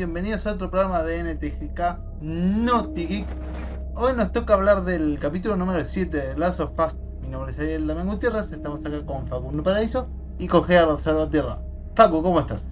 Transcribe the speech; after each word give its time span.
Bienvenidos 0.00 0.46
a 0.46 0.52
otro 0.52 0.70
programa 0.70 1.02
de 1.02 1.18
NTGK 1.34 1.98
Naughty 2.22 3.06
Geek. 3.06 3.26
Hoy 3.94 4.14
nos 4.16 4.32
toca 4.32 4.54
hablar 4.54 4.82
del 4.82 5.18
capítulo 5.18 5.56
número 5.56 5.84
7 5.84 6.16
de 6.16 6.38
Last 6.38 6.58
of 6.60 6.70
Us. 6.78 6.96
Mi 7.20 7.28
nombre 7.28 7.50
es 7.50 7.58
Ariel 7.60 7.86
Damián 7.86 8.06
Gutiérrez, 8.06 8.50
estamos 8.50 8.82
acá 8.86 9.04
con 9.04 9.26
Facundo 9.26 9.62
Paraíso 9.62 10.08
y 10.38 10.48
con 10.48 10.64
Gerardo 10.64 10.98
Salvatierra. 10.98 11.58
Facu, 11.96 12.22
¿cómo 12.22 12.40
estás? 12.40 12.66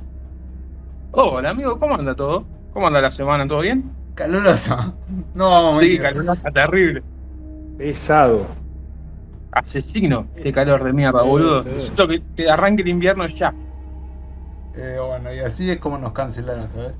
Hola 1.12 1.50
amigo, 1.50 1.78
¿cómo 1.78 1.96
anda 1.96 2.16
todo? 2.16 2.46
¿Cómo 2.72 2.86
anda 2.86 3.02
la 3.02 3.10
semana? 3.10 3.46
¿Todo 3.46 3.60
bien? 3.60 3.92
Calurosa. 4.14 4.94
No, 5.34 5.72
Sí, 5.80 5.86
mentira. 5.86 6.04
calurosa, 6.04 6.50
terrible. 6.50 7.02
Pesado. 7.76 8.46
Asesino, 9.52 10.28
qué 10.34 10.50
calor 10.50 10.82
de 10.82 10.94
mierda, 10.94 11.20
boludo. 11.24 11.62
sí. 11.62 11.68
Necesito 11.74 12.08
que, 12.08 12.22
que 12.34 12.50
arranque 12.50 12.80
el 12.80 12.88
invierno 12.88 13.26
ya. 13.26 13.52
Eh, 14.74 14.96
bueno, 15.06 15.30
y 15.34 15.40
así 15.40 15.70
es 15.70 15.78
como 15.78 15.98
nos 15.98 16.12
cancelaron, 16.12 16.70
¿sabes? 16.70 16.98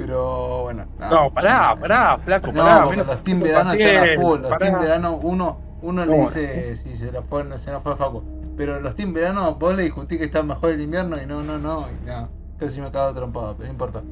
Pero 0.00 0.62
bueno. 0.62 0.86
nada. 0.98 1.10
No, 1.14 1.30
pará, 1.30 1.76
pará, 1.78 2.18
flaco, 2.18 2.52
No, 2.52 2.62
pará. 2.64 2.86
menos- 2.86 3.06
los 3.06 3.24
team 3.24 3.40
verano 3.40 3.72
están 3.72 3.96
a 4.08 4.20
full. 4.20 4.40
Los 4.40 4.58
team 4.58 4.78
verano, 4.78 5.18
uno, 5.22 5.60
uno 5.82 6.06
le 6.06 6.16
No, 6.16 6.22
dice 6.24 6.76
si 6.76 6.96
se 6.96 7.12
lo 7.12 7.22
fue, 7.22 7.44
no 7.44 7.58
se 7.58 7.70
nos 7.72 7.82
fue 7.82 7.96
Facu. 7.96 8.22
Pero 8.56 8.80
los 8.80 8.94
team 8.94 9.12
verano, 9.12 9.54
vos 9.54 9.74
le 9.74 9.82
discutís 9.84 10.18
que 10.18 10.24
está 10.24 10.42
mejor 10.42 10.70
el 10.72 10.80
invierno 10.80 11.20
y 11.20 11.26
no, 11.26 11.42
no, 11.42 11.58
no, 11.58 11.86
y 11.90 12.06
no. 12.06 12.28
Casi 12.58 12.80
me 12.80 12.90
cago 12.90 13.14
trompado, 13.14 13.54
pero 13.56 13.66
no 13.68 13.72
importa. 13.72 14.02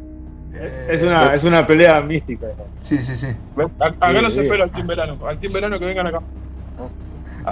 Eh, 0.54 0.86
Es 0.90 1.02
una, 1.02 1.34
es 1.34 1.44
una 1.44 1.66
pelea 1.66 2.00
mística. 2.00 2.46
Sí, 2.80 2.96
sí, 2.98 3.14
sí. 3.14 3.26
A- 3.78 3.86
Acá 3.86 4.12
los 4.22 4.32
Sí, 4.32 4.40
espero 4.40 4.64
al 4.64 4.70
team 4.70 4.86
verano. 4.86 5.18
Al 5.26 5.38
team 5.38 5.52
verano 5.52 5.78
que 5.78 5.84
vengan 5.84 6.06
acá. 6.06 6.20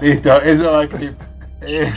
Listo, 0.00 0.34
eso 0.42 0.72
va 0.72 0.80
al 0.80 0.88
clip. 0.88 1.14
Eh, 1.62 1.90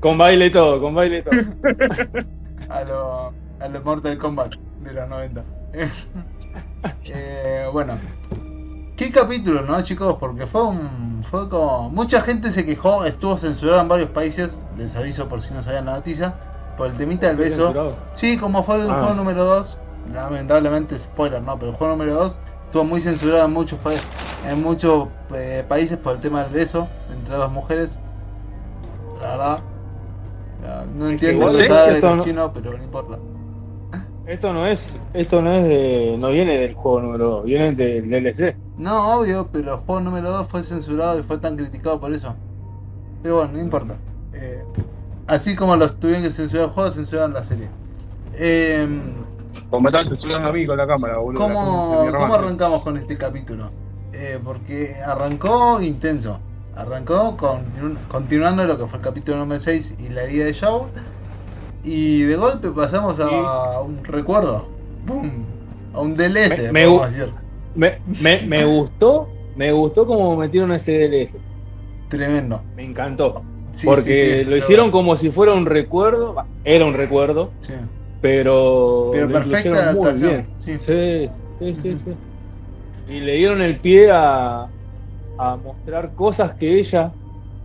Con 0.00 0.18
baile 0.18 0.46
y 0.46 0.50
todo, 0.50 0.80
con 0.80 0.94
baile 0.94 1.18
y 1.18 1.22
todo. 1.22 1.34
a 2.68 2.84
lo, 2.84 3.32
a 3.60 3.68
lo 3.68 3.80
Mortal 3.82 4.18
Kombat 4.18 4.54
de 4.80 4.92
los 4.94 5.08
90. 5.08 5.44
Eh, 7.14 7.66
bueno, 7.72 7.94
qué 8.96 9.12
capítulo, 9.12 9.62
¿no, 9.62 9.80
chicos? 9.82 10.16
Porque 10.18 10.46
fue 10.48 10.64
un. 10.64 11.22
Fue 11.30 11.48
como. 11.48 11.90
Mucha 11.90 12.20
gente 12.20 12.50
se 12.50 12.66
quejó, 12.66 13.04
estuvo 13.04 13.36
censurado 13.38 13.80
en 13.82 13.88
varios 13.88 14.10
países. 14.10 14.58
Les 14.76 14.96
aviso 14.96 15.28
por 15.28 15.40
si 15.42 15.54
no 15.54 15.62
sabían 15.62 15.84
la 15.86 15.92
noticia. 15.94 16.34
Por 16.76 16.88
el 16.90 16.96
temita 16.96 17.28
del 17.28 17.36
beso. 17.36 17.66
Censurado. 17.68 17.96
Sí, 18.12 18.36
como 18.36 18.64
fue 18.64 18.76
el 18.82 18.90
Ah. 18.90 18.94
juego 18.94 19.14
número 19.14 19.44
2. 19.44 19.78
Lamentablemente, 20.12 20.98
spoiler, 20.98 21.40
¿no? 21.42 21.56
Pero 21.58 21.70
el 21.70 21.76
juego 21.76 21.92
número 21.96 22.14
2 22.14 22.38
estuvo 22.66 22.84
muy 22.84 23.00
censurado 23.00 23.44
en 23.44 23.52
muchos, 23.52 23.78
en 24.48 24.60
muchos 24.62 25.06
eh, 25.34 25.64
países 25.68 25.98
por 25.98 26.14
el 26.14 26.20
tema 26.20 26.42
del 26.42 26.52
beso 26.52 26.88
entre 27.12 27.36
dos 27.36 27.50
mujeres. 27.52 27.98
La 29.20 29.28
verdad. 29.30 29.58
No 30.96 31.08
entiendo 31.08 31.46
árabes, 31.46 31.94
esto 31.94 32.08
los 32.08 32.16
no- 32.18 32.24
chinos, 32.24 32.50
pero 32.54 32.76
no 32.76 32.82
importa. 32.82 33.18
Esto 34.26 34.52
no 34.52 34.66
es, 34.66 35.00
esto 35.14 35.42
no 35.42 35.52
es 35.52 35.64
de, 35.64 36.16
no 36.18 36.28
viene 36.30 36.58
del 36.58 36.74
juego 36.74 37.00
número 37.00 37.28
2, 37.28 37.44
viene 37.44 37.74
del 37.74 38.08
DLC. 38.08 38.56
No, 38.76 39.18
obvio, 39.18 39.48
pero 39.52 39.74
el 39.74 39.80
juego 39.80 40.00
número 40.00 40.30
2 40.30 40.48
fue 40.48 40.62
censurado 40.62 41.18
y 41.18 41.22
fue 41.22 41.38
tan 41.38 41.56
criticado 41.56 42.00
por 42.00 42.12
eso. 42.12 42.36
Pero 43.22 43.36
bueno, 43.36 43.52
no 43.54 43.60
importa. 43.60 44.00
Eh, 44.32 44.62
así 45.26 45.56
como 45.56 45.76
los 45.76 45.98
tuvieron 45.98 46.22
que 46.22 46.30
censurar 46.30 46.66
el 46.66 46.70
juego, 46.72 46.90
censuraron 46.92 47.32
la 47.34 47.42
serie. 47.42 47.68
Eh, 48.34 48.86
Como 49.70 49.82
me 49.82 49.90
están 49.90 50.06
censurando 50.06 50.48
a 50.48 50.52
mí 50.52 50.66
con 50.66 50.76
la 50.76 50.86
cámara, 50.86 51.18
boludo. 51.18 51.42
¿cómo, 51.42 52.06
¿Cómo 52.16 52.34
arrancamos 52.34 52.82
con 52.82 52.96
este 52.96 53.18
capítulo? 53.18 53.70
Eh, 54.12 54.38
porque 54.42 54.94
arrancó 55.06 55.80
intenso. 55.82 56.40
Arrancó 56.74 57.36
con, 57.36 57.64
continuando 58.08 58.64
lo 58.64 58.78
que 58.78 58.86
fue 58.86 58.98
el 58.98 59.04
capítulo 59.04 59.38
número 59.38 59.60
6 59.60 59.96
y 59.98 60.08
la 60.10 60.22
herida 60.24 60.46
de 60.46 60.52
Shaw. 60.52 60.88
Y 61.84 62.22
de 62.22 62.36
golpe 62.36 62.70
pasamos 62.70 63.18
a 63.20 63.80
un 63.80 64.04
recuerdo. 64.04 64.68
¡Pum! 65.06 65.44
A 65.94 66.00
un 66.00 66.16
DLC, 66.16 66.72
Me- 66.72 66.86
me 66.88 67.04
decir. 67.06 67.34
Me, 67.74 67.98
me, 68.20 68.40
me 68.46 68.64
gustó, 68.64 69.28
me 69.54 69.72
gustó 69.72 70.06
como 70.06 70.36
metieron 70.36 70.72
ese 70.72 70.92
DLC. 70.92 71.40
Tremendo. 72.08 72.62
Me 72.76 72.84
encantó. 72.84 73.42
Sí, 73.72 73.86
porque 73.86 74.14
sí, 74.14 74.44
sí, 74.44 74.50
lo 74.50 74.56
hicieron 74.58 74.90
como 74.90 75.16
si 75.16 75.30
fuera 75.30 75.54
un 75.54 75.66
recuerdo, 75.66 76.36
era 76.62 76.84
un 76.84 76.94
recuerdo, 76.94 77.54
sí. 77.60 77.72
pero, 78.20 79.10
Pero 79.12 79.28
perfecta 79.28 79.92
muy 79.92 80.12
bien. 80.20 80.50
sí. 80.58 80.78
Sí, 80.78 81.28
sí, 81.58 81.76
sí, 81.76 81.98
sí. 81.98 82.18
Y 83.08 83.20
le 83.20 83.34
dieron 83.34 83.60
el 83.62 83.80
pie 83.80 84.10
a, 84.12 84.70
a 85.38 85.56
mostrar 85.56 86.14
cosas 86.14 86.54
que 86.56 86.78
ella 86.78 87.14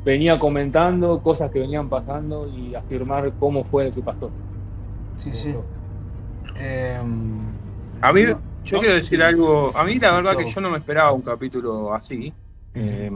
venía 0.07 0.39
comentando, 0.39 1.21
cosas 1.21 1.51
que 1.51 1.59
venían 1.59 1.89
pasando 1.89 2.47
y 2.47 2.73
afirmar 2.73 3.33
cómo 3.33 3.65
fue 3.65 3.83
lo 3.85 3.91
que 3.91 4.01
pasó. 4.01 4.31
Sí, 5.17 5.33
sí. 5.33 5.53
Eh, 6.59 6.97
A 8.01 8.13
mí, 8.13 8.23
no- 8.23 8.39
yo 8.63 8.77
¿no? 8.77 8.79
quiero 8.79 8.95
decir 8.95 9.19
Sí. 9.19 9.23
algo. 9.23 9.75
A 9.75 9.83
mí, 9.83 9.95
la 9.99 10.13
verdad, 10.13 10.37
que 10.37 10.49
yo 10.49 10.61
no 10.61 10.69
me 10.69 10.77
esperaba 10.77 11.11
un 11.11 11.21
capítulo 11.21 11.93
así. 11.93 12.33
Eh, 12.73 13.11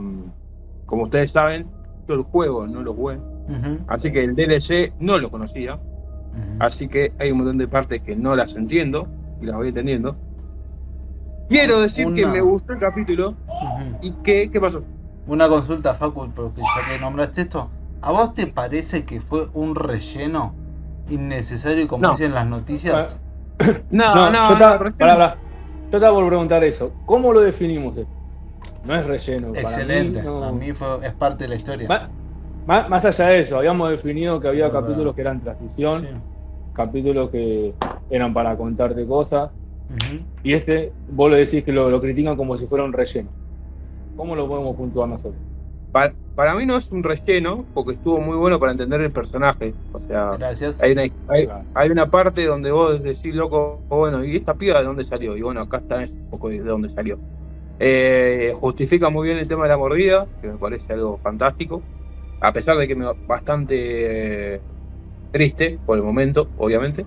como 0.84 1.04
ustedes 1.04 1.30
saben, 1.30 1.66
yo 2.06 2.14
el 2.14 2.22
juego 2.24 2.66
no 2.66 2.82
lo 2.82 2.92
jugué. 2.92 3.18
Así 3.86 4.12
que 4.12 4.20
el 4.24 4.34
DLC 4.34 4.92
no 4.98 5.16
lo 5.16 5.30
conocía. 5.30 5.80
Así 6.58 6.88
que 6.88 7.12
hay 7.18 7.30
un 7.30 7.38
montón 7.38 7.56
de 7.58 7.68
partes 7.68 8.02
que 8.02 8.14
no 8.14 8.36
las 8.36 8.54
entiendo 8.54 9.08
y 9.40 9.46
las 9.46 9.56
voy 9.56 9.68
entendiendo. 9.68 10.16
Quiero 11.48 11.80
decir 11.80 12.12
que 12.14 12.26
me 12.26 12.40
gustó 12.42 12.74
el 12.74 12.78
capítulo 12.78 13.34
y 14.02 14.10
que, 14.22 14.50
¿qué 14.50 14.60
pasó? 14.60 14.84
Una 15.26 15.48
consulta, 15.48 15.94
Facu, 15.94 16.30
porque 16.34 16.60
ya 16.62 16.92
que 16.92 16.98
nombraste 17.00 17.42
esto. 17.42 17.70
¿A 18.00 18.10
vos 18.10 18.34
te 18.34 18.46
parece 18.48 19.04
que 19.04 19.20
fue 19.20 19.46
un 19.54 19.74
relleno 19.76 20.54
innecesario 21.08 21.86
como 21.86 22.02
No. 22.02 22.10
dicen 22.12 22.34
las 22.34 22.46
noticias? 22.46 23.18
No, 23.90 24.14
No, 24.14 24.30
no, 24.30 24.48
yo, 24.48 24.52
estaba, 24.54 24.78
recién- 24.78 24.94
pará, 24.98 25.12
pará. 25.14 25.38
Yo 25.92 25.98
estaba 25.98 26.14
por 26.14 26.26
preguntar 26.26 26.64
eso. 26.64 26.90
¿Cómo 27.04 27.32
lo 27.32 27.40
definimos 27.40 27.96
esto? 27.96 28.12
No 28.84 28.96
es 28.96 29.06
relleno. 29.06 29.48
para 29.52 29.60
Excelente. 29.60 30.18
mí 30.20 30.26
no- 30.26 30.42
A 30.44 30.50
mí 30.52 30.72
fue, 30.72 31.06
es 31.06 31.12
parte 31.14 31.44
de 31.44 31.48
la 31.48 31.54
historia. 31.54 31.86
Más, 31.86 32.10
más- 32.66 32.88
más 32.88 33.04
allá 33.04 33.26
de 33.28 33.40
eso, 33.40 33.58
habíamos 33.58 33.88
definido 33.90 34.40
que 34.40 34.48
había 34.48 34.66
verdad. 34.66 34.80
capítulos 34.80 35.14
que 35.14 35.20
eran 35.20 35.40
transición, 35.40 36.00
Sí. 36.02 36.08
capítulos 36.72 37.30
que 37.30 37.74
eran 38.10 38.34
para 38.34 38.56
contarte 38.56 39.06
cosas, 39.06 39.50
y 40.42 40.54
este, 40.54 40.92
vos 41.06 41.30
lo 41.30 41.36
decís 41.36 41.62
que 41.62 41.70
lo, 41.70 41.88
lo 41.90 42.00
critican 42.00 42.36
como 42.36 42.56
si 42.56 42.66
fuera 42.66 42.82
un 42.84 42.92
relleno. 42.92 43.28
¿Cómo 44.16 44.36
lo 44.36 44.46
podemos 44.48 44.76
puntuar 44.76 45.08
nosotros? 45.08 45.42
para, 45.92 46.16
para 46.34 46.54
mí 46.54 46.66
no 46.66 46.76
es 46.76 46.90
un 46.90 47.02
relleno 47.02 47.68
porque 47.72 47.92
estuvo 47.94 48.20
muy 48.20 48.36
bueno 48.36 48.58
para 48.58 48.72
entender 48.72 49.00
el 49.02 49.12
personaje. 49.12 49.74
O 49.92 50.00
sea, 50.00 50.32
Gracias. 50.38 50.82
hay 50.82 50.92
una, 50.92 51.02
hay, 51.74 51.90
una 51.90 52.10
parte 52.10 52.44
donde 52.44 52.72
vos 52.72 53.02
decís, 53.02 53.34
loco, 53.34 53.84
bueno, 53.88 54.24
¿y 54.24 54.36
esta 54.36 54.56
piba 54.56 54.78
de 54.78 54.84
dónde 54.84 55.04
salió? 55.04 55.36
Y 55.36 55.42
bueno, 55.42 55.60
acá 55.60 55.78
está 55.78 55.98
un 55.98 56.10
poco 56.30 56.48
de 56.48 56.58
dónde 56.60 56.88
salió. 56.88 57.20
Eh, 57.78 58.54
justifica 58.58 59.10
muy 59.10 59.26
bien 59.28 59.38
el 59.38 59.48
tema 59.48 59.64
de 59.64 59.70
la 59.70 59.76
mordida, 59.76 60.28
que 60.40 60.48
me 60.48 60.58
parece 60.58 60.92
algo 60.94 61.18
fantástico. 61.18 61.84
A 62.40 62.52
pesar 62.52 62.76
de 62.76 62.88
que 62.88 62.96
me 62.96 63.06
bastante 63.26 64.54
eh, 64.56 64.62
triste 65.30 65.80
por 65.84 65.98
el 65.98 66.04
momento, 66.04 66.50
obviamente. 66.56 67.06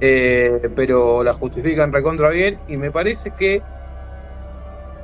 Eh, 0.00 0.60
pero 0.74 1.24
la 1.24 1.32
justifican 1.32 1.92
recontra 1.92 2.28
bien 2.30 2.60
y 2.66 2.76
me 2.76 2.90
parece 2.90 3.32
que 3.32 3.64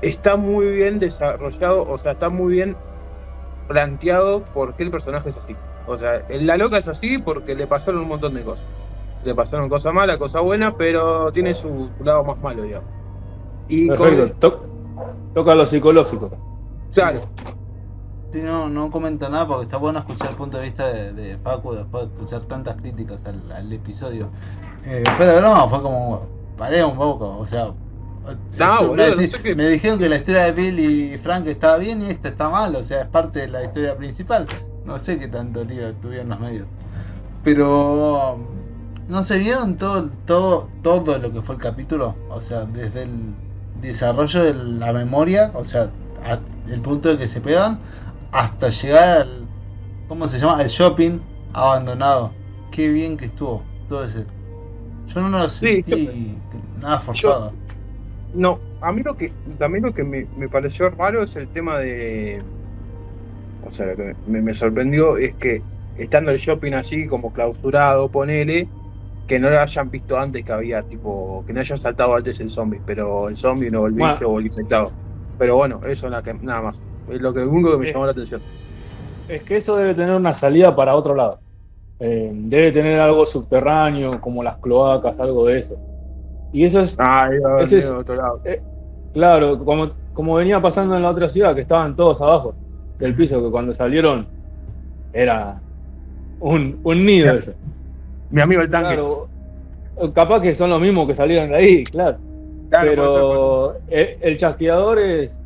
está 0.02 0.36
muy 0.36 0.66
bien 0.66 0.98
desarrollado, 0.98 1.88
o 1.88 1.98
sea, 1.98 2.12
está 2.12 2.28
muy 2.28 2.54
bien 2.54 2.76
planteado 3.68 4.44
por 4.44 4.74
qué 4.76 4.84
el 4.84 4.90
personaje 4.90 5.30
es 5.30 5.36
así. 5.36 5.56
O 5.86 5.96
sea, 5.98 6.16
el- 6.28 6.46
la 6.46 6.56
loca 6.56 6.78
es 6.78 6.88
así 6.88 7.18
porque 7.18 7.54
le 7.54 7.66
pasaron 7.66 8.02
un 8.02 8.08
montón 8.08 8.34
de 8.34 8.42
cosas. 8.42 8.66
Le 9.24 9.34
pasaron 9.34 9.68
cosas 9.68 9.94
malas, 9.94 10.18
cosas 10.18 10.42
buenas, 10.42 10.74
pero 10.76 11.32
tiene 11.32 11.54
su, 11.54 11.90
su 11.96 12.04
lado 12.04 12.24
más 12.24 12.40
malo, 12.42 12.62
digamos. 12.62 12.88
Y 13.68 13.88
Perfecto, 13.88 14.34
to- 14.38 14.60
toca 15.34 15.54
lo 15.54 15.64
psicológico. 15.66 16.30
claro, 16.94 17.22
Sí, 18.32 18.40
no, 18.40 18.68
no 18.70 18.90
comenta 18.90 19.28
nada 19.28 19.46
porque 19.46 19.64
está 19.64 19.76
bueno 19.76 19.98
escuchar 19.98 20.30
el 20.30 20.36
punto 20.36 20.56
de 20.56 20.64
vista 20.64 20.86
de, 20.90 21.12
de 21.12 21.36
Facu 21.36 21.72
después 21.72 22.06
de 22.06 22.12
escuchar 22.14 22.42
tantas 22.46 22.76
críticas 22.76 23.26
al, 23.26 23.52
al 23.52 23.70
episodio. 23.70 24.30
Eh, 24.86 25.04
pero 25.18 25.40
no, 25.42 25.68
fue 25.68 25.82
como. 25.82 26.26
Paré 26.56 26.82
un 26.82 26.96
poco, 26.96 27.38
o 27.38 27.46
sea. 27.46 27.74
No, 28.58 28.88
me, 28.88 28.88
boludo, 28.88 29.14
no 29.16 29.26
sé 29.28 29.42
qué- 29.42 29.54
me 29.54 29.68
dijeron 29.68 29.98
que 29.98 30.08
la 30.08 30.16
historia 30.16 30.44
de 30.44 30.52
Bill 30.52 30.78
y 30.78 31.18
Frank 31.18 31.46
estaba 31.46 31.78
bien 31.78 32.02
y 32.02 32.06
esta 32.10 32.28
está 32.28 32.48
mal, 32.48 32.74
o 32.76 32.84
sea, 32.84 33.02
es 33.02 33.08
parte 33.08 33.40
de 33.40 33.48
la 33.48 33.64
historia 33.64 33.96
principal. 33.96 34.46
No 34.84 34.98
sé 34.98 35.18
qué 35.18 35.28
tanto 35.28 35.64
lío 35.64 35.94
tuvieron 35.96 36.28
los 36.30 36.40
medios. 36.40 36.66
Pero. 37.44 38.38
¿No 39.08 39.22
se 39.24 39.38
vieron 39.38 39.76
todo, 39.76 40.10
todo, 40.26 40.70
todo 40.82 41.18
lo 41.18 41.32
que 41.32 41.42
fue 41.42 41.56
el 41.56 41.60
capítulo? 41.60 42.16
O 42.28 42.40
sea, 42.40 42.66
desde 42.66 43.02
el 43.04 43.34
desarrollo 43.74 44.42
de 44.44 44.54
la 44.54 44.92
memoria, 44.92 45.50
o 45.54 45.64
sea, 45.64 45.92
a- 46.24 46.40
el 46.70 46.80
punto 46.82 47.08
de 47.10 47.18
que 47.18 47.28
se 47.28 47.40
pegan, 47.40 47.80
hasta 48.32 48.70
llegar 48.70 49.22
al. 49.22 49.48
¿Cómo 50.08 50.28
se 50.28 50.38
llama? 50.38 50.62
El 50.62 50.68
shopping 50.68 51.20
abandonado. 51.52 52.32
Qué 52.70 52.88
bien 52.88 53.16
que 53.16 53.26
estuvo 53.26 53.62
todo 53.88 54.04
ese. 54.04 54.26
Yo 55.06 55.20
no 55.20 55.28
lo 55.30 55.48
Sí, 55.48 55.82
sentí 55.82 56.42
nada 56.80 57.00
forzado. 57.00 57.52
No, 58.34 58.58
a 58.80 58.92
mí 58.92 59.02
lo 59.02 59.14
que 59.16 59.32
también 59.58 59.84
lo 59.84 59.92
que 59.92 60.04
me, 60.04 60.26
me 60.36 60.48
pareció 60.48 60.88
raro 60.90 61.22
es 61.22 61.36
el 61.36 61.48
tema 61.48 61.78
de. 61.78 62.42
O 63.66 63.70
sea, 63.70 63.86
lo 63.86 63.96
que 63.96 64.14
me, 64.26 64.40
me 64.40 64.54
sorprendió 64.54 65.16
es 65.18 65.34
que 65.34 65.62
estando 65.96 66.30
el 66.30 66.38
shopping 66.38 66.72
así 66.72 67.06
como 67.06 67.32
clausurado, 67.32 68.08
ponele, 68.08 68.66
que 69.26 69.38
no 69.38 69.50
lo 69.50 69.60
hayan 69.60 69.90
visto 69.90 70.18
antes 70.18 70.44
que 70.44 70.52
había, 70.52 70.82
tipo, 70.82 71.44
que 71.46 71.52
no 71.52 71.60
hayan 71.60 71.78
saltado 71.78 72.14
antes 72.16 72.40
el 72.40 72.50
zombie, 72.50 72.80
pero 72.84 73.28
el 73.28 73.36
zombie 73.36 73.70
no 73.70 73.80
volvió 73.80 74.06
Bueno. 74.06 74.28
o 74.28 74.38
el 74.40 74.46
infectado. 74.46 74.90
Pero 75.38 75.56
bueno, 75.56 75.80
eso 75.86 76.06
es 76.06 76.12
la 76.12 76.22
que, 76.22 76.34
nada 76.34 76.62
más. 76.62 76.80
Es 77.08 77.20
lo 77.20 77.32
que 77.32 77.40
único 77.40 77.70
que 77.72 77.78
me 77.78 77.88
Eh. 77.88 77.92
llamó 77.92 78.06
la 78.06 78.12
atención. 78.12 78.40
Es 79.28 79.42
que 79.44 79.56
eso 79.58 79.76
debe 79.76 79.94
tener 79.94 80.14
una 80.14 80.32
salida 80.32 80.74
para 80.74 80.94
otro 80.96 81.14
lado. 81.14 81.38
Eh, 82.00 82.30
debe 82.34 82.72
tener 82.72 82.98
algo 82.98 83.24
subterráneo, 83.26 84.20
como 84.20 84.42
las 84.42 84.56
cloacas, 84.58 85.18
algo 85.20 85.46
de 85.46 85.60
eso. 85.60 85.76
Y 86.52 86.64
eso 86.64 86.80
es, 86.80 86.96
Ah, 86.98 87.28
iba 87.32 87.60
a 87.60 87.98
otro 87.98 88.14
lado. 88.14 88.40
claro, 89.12 89.58
como, 89.64 89.92
como 90.12 90.34
venía 90.36 90.60
pasando 90.60 90.96
en 90.96 91.02
la 91.02 91.10
otra 91.10 91.28
ciudad, 91.28 91.54
que 91.54 91.62
estaban 91.62 91.96
todos 91.96 92.20
abajo 92.20 92.54
del 92.98 93.16
piso, 93.16 93.42
que 93.42 93.50
cuando 93.50 93.72
salieron 93.72 94.28
era 95.12 95.62
un, 96.38 96.78
un 96.82 97.04
nido 97.04 97.34
ese. 97.34 97.56
Mi 98.28 98.40
amigo 98.42 98.62
el 98.62 98.70
tanque. 98.70 98.88
Claro, 98.94 99.28
capaz 100.14 100.40
que 100.40 100.54
son 100.54 100.70
los 100.70 100.80
mismos 100.80 101.06
que 101.06 101.14
salieron 101.14 101.50
de 101.50 101.56
ahí, 101.56 101.84
claro. 101.84 102.18
Claro, 102.68 102.94
puede 102.94 103.10
ser, 103.10 103.22
puede 103.22 103.38
pero 103.38 103.76
el, 103.86 104.08
el 104.20 104.36
chasqueador 104.36 104.98
es, 104.98 105.38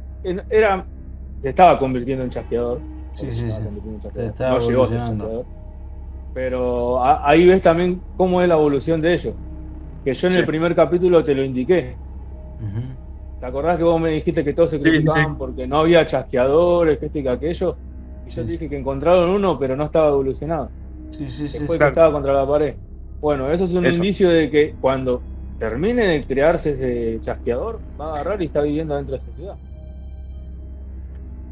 era, 0.49 0.87
se 1.43 1.49
estaba 1.49 1.79
convirtiendo 1.79 2.25
en 2.25 2.31
chasqueador. 2.31 2.81
Sí, 3.13 3.31
sí, 3.31 3.43
estaba 3.43 3.59
sí. 3.59 3.65
convirtiendo 3.65 3.97
en 3.97 4.01
Se 4.01 4.03
chasqueador. 4.03 4.31
estaba 4.31 4.59
No 4.61 4.69
llegó 4.69 4.83
a 4.85 4.87
ser 4.87 4.99
chasqueador. 4.99 5.47
Pero 6.33 7.03
a- 7.03 7.29
ahí 7.29 7.47
ves 7.47 7.63
también 7.63 8.03
cómo 8.17 8.43
es 8.43 8.49
la 8.49 8.55
evolución 8.55 9.01
de 9.01 9.15
ellos. 9.15 9.35
Que 10.07 10.15
yo 10.15 10.29
en 10.29 10.35
Sí. 10.35 10.39
el 10.39 10.47
primer 10.47 10.73
capítulo 10.77 11.25
te 11.25 11.35
lo 11.35 11.43
indiqué. 11.45 11.97
¿Te 13.41 13.47
acordás 13.47 13.77
que 13.77 13.83
vos 13.83 14.01
me 14.01 14.11
dijiste 14.11 14.45
que 14.45 14.53
todos 14.55 14.71
se 14.71 14.81
criticaban 14.81 15.33
sí. 15.33 15.37
porque 15.37 15.67
no 15.67 15.81
había 15.81 16.07
chasqueadores, 16.07 17.01
que 17.01 17.07
este 17.07 17.19
y 17.19 17.23
que 17.25 17.29
aquello? 17.29 17.77
Y 18.25 18.31
yo 18.31 18.45
te 18.47 18.53
dije 18.53 18.69
que 18.69 18.79
encontraron 18.79 19.31
uno, 19.31 19.59
pero 19.59 19.75
no 19.75 19.85
estaba 19.87 20.11
evolucionado. 20.11 20.71
Sí, 21.11 21.29
sí, 21.29 21.49
sí. 21.49 21.59
que 21.59 21.65
fue 21.65 21.77
claro. 21.77 21.91
que 21.93 21.99
estaba 22.01 22.13
contra 22.13 22.33
la 22.35 22.47
pared. 22.47 22.77
Bueno, 23.21 23.51
eso 23.51 23.65
es 23.65 23.75
un 23.75 23.85
Eso. 23.85 23.97
indicio 23.97 24.29
de 24.29 24.49
que 24.49 24.77
cuando 24.79 25.25
termine 25.59 26.07
de 26.07 26.25
crearse 26.25 26.71
ese 26.73 27.21
chasqueador, 27.21 27.83
va 28.01 28.11
a 28.11 28.13
agarrar 28.13 28.43
y 28.43 28.47
está 28.47 28.63
viviendo 28.63 28.95
dentro 28.95 29.17
de 29.17 29.23
esa 29.23 29.33
ciudad. 29.33 29.59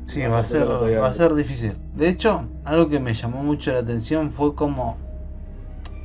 Sí, 0.07 0.21
va 0.27 0.39
a 0.39 0.45
ser, 0.45 0.69
va 0.69 1.07
a 1.09 1.15
ser 1.15 1.35
difícil. 1.35 1.73
De 1.93 2.09
hecho, 2.09 2.49
algo 2.65 2.89
que 2.89 3.01
me 3.01 3.15
llamó 3.15 3.43
mucho 3.43 3.73
la 3.73 3.81
atención 3.81 4.31
fue 4.31 4.55
como 4.55 5.04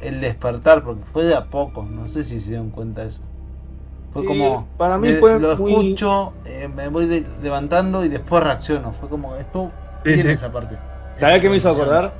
el 0.01 0.21
despertar, 0.21 0.83
porque 0.83 1.03
fue 1.11 1.25
de 1.25 1.35
a 1.35 1.45
poco, 1.45 1.83
no 1.83 2.07
sé 2.07 2.23
si 2.23 2.39
se 2.39 2.49
dieron 2.49 2.69
cuenta 2.69 3.01
de 3.03 3.09
eso. 3.09 3.21
Fue 4.11 4.23
Sí, 4.23 4.27
como, 4.27 4.67
para 4.77 4.97
mí 4.97 5.09
me- 5.09 5.15
fue 5.15 5.39
lo 5.39 5.55
muy- 5.57 5.71
escucho, 5.73 6.33
eh, 6.45 6.67
me 6.67 6.87
voy 6.87 7.05
de- 7.05 7.25
levantando 7.41 8.03
y 8.03 8.09
después 8.09 8.43
reacciono. 8.43 8.91
Fue 8.93 9.07
como, 9.07 9.35
esto 9.35 9.69
Sí, 10.03 10.15
sí. 10.15 10.29
esa 10.29 10.51
parte. 10.51 10.77
¿Sabés 11.15 11.35
Esa 11.35 11.41
qué 11.41 11.49
me 11.49 11.57
hizo 11.57 11.69
acordar? 11.69 12.13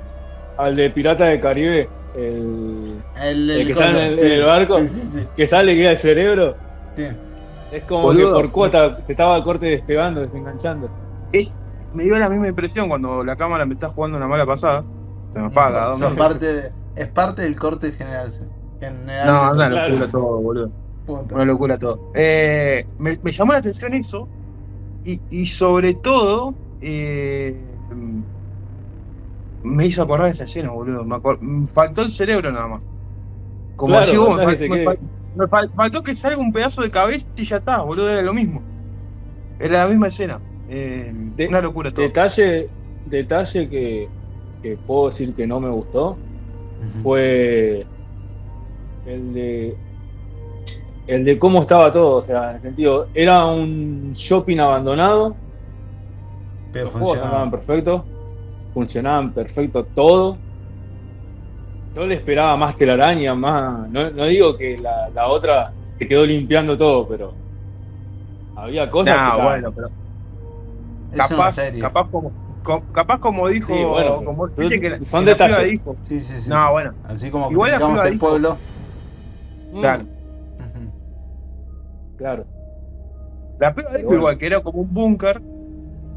Al 0.58 0.76
de 0.76 0.90
Pirata 0.92 1.26
del 1.26 1.40
Caribe, 1.40 1.90
el 2.14 3.02
El, 3.22 3.50
El 3.50 3.66
que 3.66 3.72
está 3.72 3.90
en 3.92 4.14
el- 4.14 4.20
el 4.20 4.44
barco. 4.44 4.78
Sí, 4.80 4.88
sí, 4.88 5.06
sí. 5.06 5.28
que 5.36 5.48
sale 5.48 5.74
y 5.74 5.78
queda 5.78 5.92
el 5.92 5.98
cerebro. 5.98 6.58
sí. 6.96 7.08
Es 7.72 7.84
como 7.84 8.02
Boludo. 8.02 8.36
que 8.36 8.42
por 8.42 8.52
cuota 8.52 8.98
se 9.04 9.12
estaba 9.12 9.36
a 9.36 9.44
corte 9.44 9.68
despegando, 9.68 10.22
desenganchando. 10.22 10.90
Es- 11.32 11.54
me 11.94 12.04
dio 12.04 12.18
la 12.18 12.28
misma 12.28 12.48
impresión 12.48 12.90
cuando 12.90 13.24
la 13.24 13.36
cámara 13.36 13.64
me 13.66 13.76
está 13.76 13.90
jugando 13.90 14.18
una 14.18 14.28
mala 14.28 14.44
pasada. 14.46 14.84
Se 15.32 15.40
me 15.40 15.46
apaga. 15.48 15.82
¿dónde? 15.86 15.98
Son 16.00 16.16
parte 16.16 16.46
de- 16.52 16.72
es 17.04 17.12
parte 17.12 17.42
del 17.44 17.56
corte 17.58 17.92
general. 17.94 18.32
general 18.80 19.40
No, 19.40 19.52
una 19.52 19.70
Claro. 19.70 19.70
locura 19.70 20.10
todo, 20.10 20.40
boludo. 20.42 20.74
punto. 21.06 21.36
Una 21.36 21.46
locura 21.46 21.78
todo. 21.78 22.04
Eh, 22.14 22.90
me, 22.98 23.20
me 23.22 23.32
llamó 23.32 23.54
la 23.54 23.60
atención 23.60 23.94
eso. 23.94 24.32
Y, 25.04 25.24
y 25.30 25.48
sobre 25.48 25.96
todo, 25.96 26.58
eh, 26.82 27.80
me 29.62 29.86
hizo 29.88 30.02
acordar 30.04 30.30
esa 30.30 30.44
escena, 30.46 30.72
boludo. 30.72 31.04
Me, 31.06 31.68
faltó 31.68 32.02
el 32.02 32.12
cerebro 32.12 32.52
nada 32.52 32.68
más. 32.68 32.84
Como 33.76 34.00
Claro, 34.00 34.02
decís 34.02 34.20
vos, 34.20 34.42
me, 34.42 34.42
fal- 34.42 34.62
me 34.66 34.78
quede. 34.78 35.00
fal- 35.00 35.00
me 35.34 35.46
fal- 35.48 35.72
faltó 35.76 36.04
que 36.04 36.16
salga 36.16 36.38
un 36.38 36.52
pedazo 36.52 36.82
de 36.82 36.92
cabeza 36.92 37.26
y 37.36 37.46
ya 37.46 37.58
está, 37.58 37.82
boludo. 37.82 38.10
Era 38.10 38.22
lo 38.22 38.34
mismo. 38.34 38.66
Era 39.58 39.80
la 39.84 39.88
misma 39.90 40.08
escena. 40.08 40.44
Eh, 40.68 41.12
De- 41.14 41.48
una 41.48 41.62
locura 41.62 41.92
todo. 41.92 42.16
Detalle, 42.16 42.74
detalle 43.04 43.70
que, 43.70 44.14
que 44.62 44.78
puedo 44.78 45.08
decir 45.10 45.36
que 45.36 45.48
no 45.48 45.60
me 45.60 45.70
gustó 45.70 46.22
Fue 46.86 47.88
el 49.04 49.34
de 49.34 49.78
el 51.08 51.26
de 51.26 51.40
cómo 51.40 51.62
estaba 51.62 51.92
todo, 51.92 52.18
o 52.18 52.24
sea, 52.24 52.50
en 52.52 52.56
el 52.56 52.62
sentido, 52.62 53.10
era 53.14 53.46
un 53.46 54.14
shopping 54.14 54.58
abandonado, 54.60 55.38
Pero 56.72 56.86
los 56.86 56.94
juegos 56.94 57.18
funcionaba. 57.18 57.28
andaban 57.28 57.52
perfectos, 57.52 58.04
funcionaban 58.74 59.34
perfecto 59.34 59.86
todo. 59.86 60.40
Yo 61.94 62.06
le 62.08 62.16
esperaba 62.16 62.56
más 62.58 62.76
telaraña, 62.78 63.36
más. 63.36 63.90
No, 63.90 64.10
no 64.12 64.26
digo 64.26 64.56
que 64.58 64.78
la, 64.78 65.10
la 65.10 65.28
otra 65.28 65.74
se 65.98 66.08
quedó 66.08 66.26
limpiando 66.26 66.78
todo, 66.78 67.08
pero 67.08 67.38
había 68.56 68.92
cosas 68.92 69.16
Nah, 69.16 69.24
que 69.24 69.30
estaban- 69.30 69.54
bueno, 69.62 69.72
pero 69.74 69.90
capaz, 71.16 71.56
capaz 71.78 72.10
como, 72.10 72.32
co- 72.32 72.49
capaz 72.94 73.20
como 73.20 73.48
dijo, 73.48 73.74
Sí, 73.74 73.84
bueno, 73.84 74.24
como 74.24 74.48
son- 74.50 74.58
viste 74.60 74.80
que 74.82 74.90
la- 74.92 75.04
son 75.04 75.26
que 75.26 75.32
la 75.32 75.32
detalles. 75.48 75.72
dijo. 75.72 75.96
Sí, 76.04 76.20
sí, 76.20 76.40
sí. 76.42 76.50
No, 76.50 76.72
bueno, 76.72 76.94
Así 77.06 77.30
como 77.32 77.52
Igual 77.52 77.72
criticamos 77.72 78.06
el 78.06 78.14
dijo- 78.14 78.28
pueblo. 78.30 78.58
Mm, 79.74 79.80
claro. 79.82 80.04
Claro. 82.18 82.46
La 83.60 83.74
piba 83.74 83.92
dijo 83.92 84.08
bueno. 84.08 84.20
igual 84.22 84.38
que 84.38 84.46
era 84.46 84.62
como 84.62 84.82
un 84.82 84.94
búnker 84.94 85.42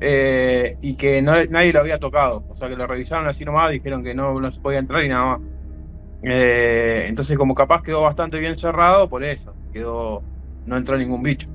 eh, 0.01 0.77
y 0.81 0.95
que 0.97 1.23
no- 1.23 1.45
nadie 1.49 1.73
lo 1.73 1.79
había 1.81 1.99
tocado. 1.99 2.43
O 2.49 2.57
sea, 2.57 2.69
que 2.69 2.75
lo 2.77 2.87
revisaron 2.89 3.29
así 3.29 3.45
nomás, 3.45 3.71
dijeron 3.71 4.03
que 4.03 4.15
no, 4.15 4.41
no 4.41 4.51
se 4.51 4.61
podía 4.61 4.79
entrar 4.81 5.05
y 5.05 5.09
nada 5.09 5.27
más. 5.39 5.41
Eh, 6.25 7.07
entonces, 7.09 7.37
como 7.39 7.55
capaz 7.55 7.83
quedó 7.83 8.03
bastante 8.03 8.39
bien 8.41 8.57
cerrado, 8.57 9.09
por 9.09 9.23
eso. 9.23 9.55
Quedó. 9.73 10.23
No 10.67 10.77
entró 10.77 10.97
ningún 10.97 11.23
bicho. 11.23 11.49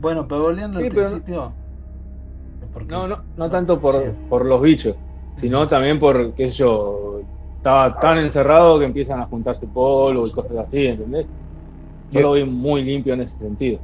Bueno, 0.00 0.26
pero 0.28 0.42
volviendo 0.42 0.78
Sí, 0.80 0.86
al 0.86 0.92
pero- 0.92 1.02
principio. 1.08 1.52
Porque- 2.74 2.92
No, 2.92 3.08
no, 3.08 3.22
no 3.36 3.50
tanto 3.50 3.80
por, 3.80 3.94
Sí. 3.94 4.10
por 4.28 4.44
los 4.44 4.60
bichos, 4.60 4.96
sino 5.36 5.66
también 5.66 5.98
por, 5.98 6.34
qué 6.34 6.50
sé 6.50 6.58
yo, 6.58 7.20
estaba 7.56 7.98
tan 7.98 8.18
encerrado 8.18 8.78
que 8.78 8.84
empiezan 8.84 9.20
a 9.20 9.26
juntarse 9.26 9.66
polvo 9.66 10.26
y 10.26 10.30
cosas 10.32 10.58
así, 10.58 10.84
¿entendés? 10.86 11.26
Yo 12.10 12.20
lo 12.20 12.32
vi 12.32 12.44
muy 12.44 12.84
limpio 12.84 13.14
en 13.14 13.22
ese 13.22 13.38
sentido. 13.38 13.80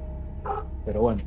Pero 0.84 1.00
bueno. 1.00 1.22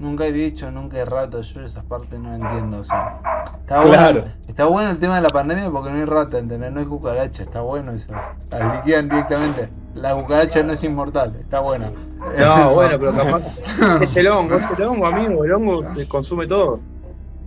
Nunca 0.00 0.24
hay 0.24 0.32
bicho, 0.32 0.70
nunca 0.70 0.96
hay 0.96 1.04
rata, 1.04 1.42
yo 1.42 1.60
esas 1.60 1.84
partes 1.84 2.18
no 2.18 2.32
entiendo. 2.34 2.78
O 2.80 2.84
sea, 2.84 3.18
está, 3.60 3.82
Claro. 3.82 4.20
bueno, 4.22 4.32
está 4.48 4.64
bueno 4.64 4.90
el 4.90 4.98
tema 4.98 5.16
de 5.16 5.20
la 5.20 5.28
pandemia 5.28 5.70
porque 5.70 5.90
no 5.90 5.96
hay 5.96 6.06
rata, 6.06 6.38
¿entendés? 6.38 6.72
No 6.72 6.80
hay 6.80 6.86
cucaracha, 6.86 7.42
está 7.42 7.60
bueno 7.60 7.92
eso. 7.92 8.10
Las 8.48 8.76
liquidan 8.76 9.10
directamente. 9.10 9.68
La 9.94 10.14
cucaracha 10.14 10.62
no 10.62 10.72
es 10.72 10.82
inmortal, 10.84 11.36
está 11.38 11.60
buena. 11.60 11.92
No, 12.38 12.70
bueno, 12.74 12.98
pero 12.98 13.12
capaz. 13.14 13.58
es 14.00 14.16
el 14.16 14.28
hongo, 14.28 14.54
es 14.56 14.70
el 14.70 14.82
hongo, 14.84 15.06
amigo. 15.06 15.44
El 15.44 15.52
hongo 15.52 15.84
te 15.94 16.08
consume 16.08 16.46
todo. 16.46 16.80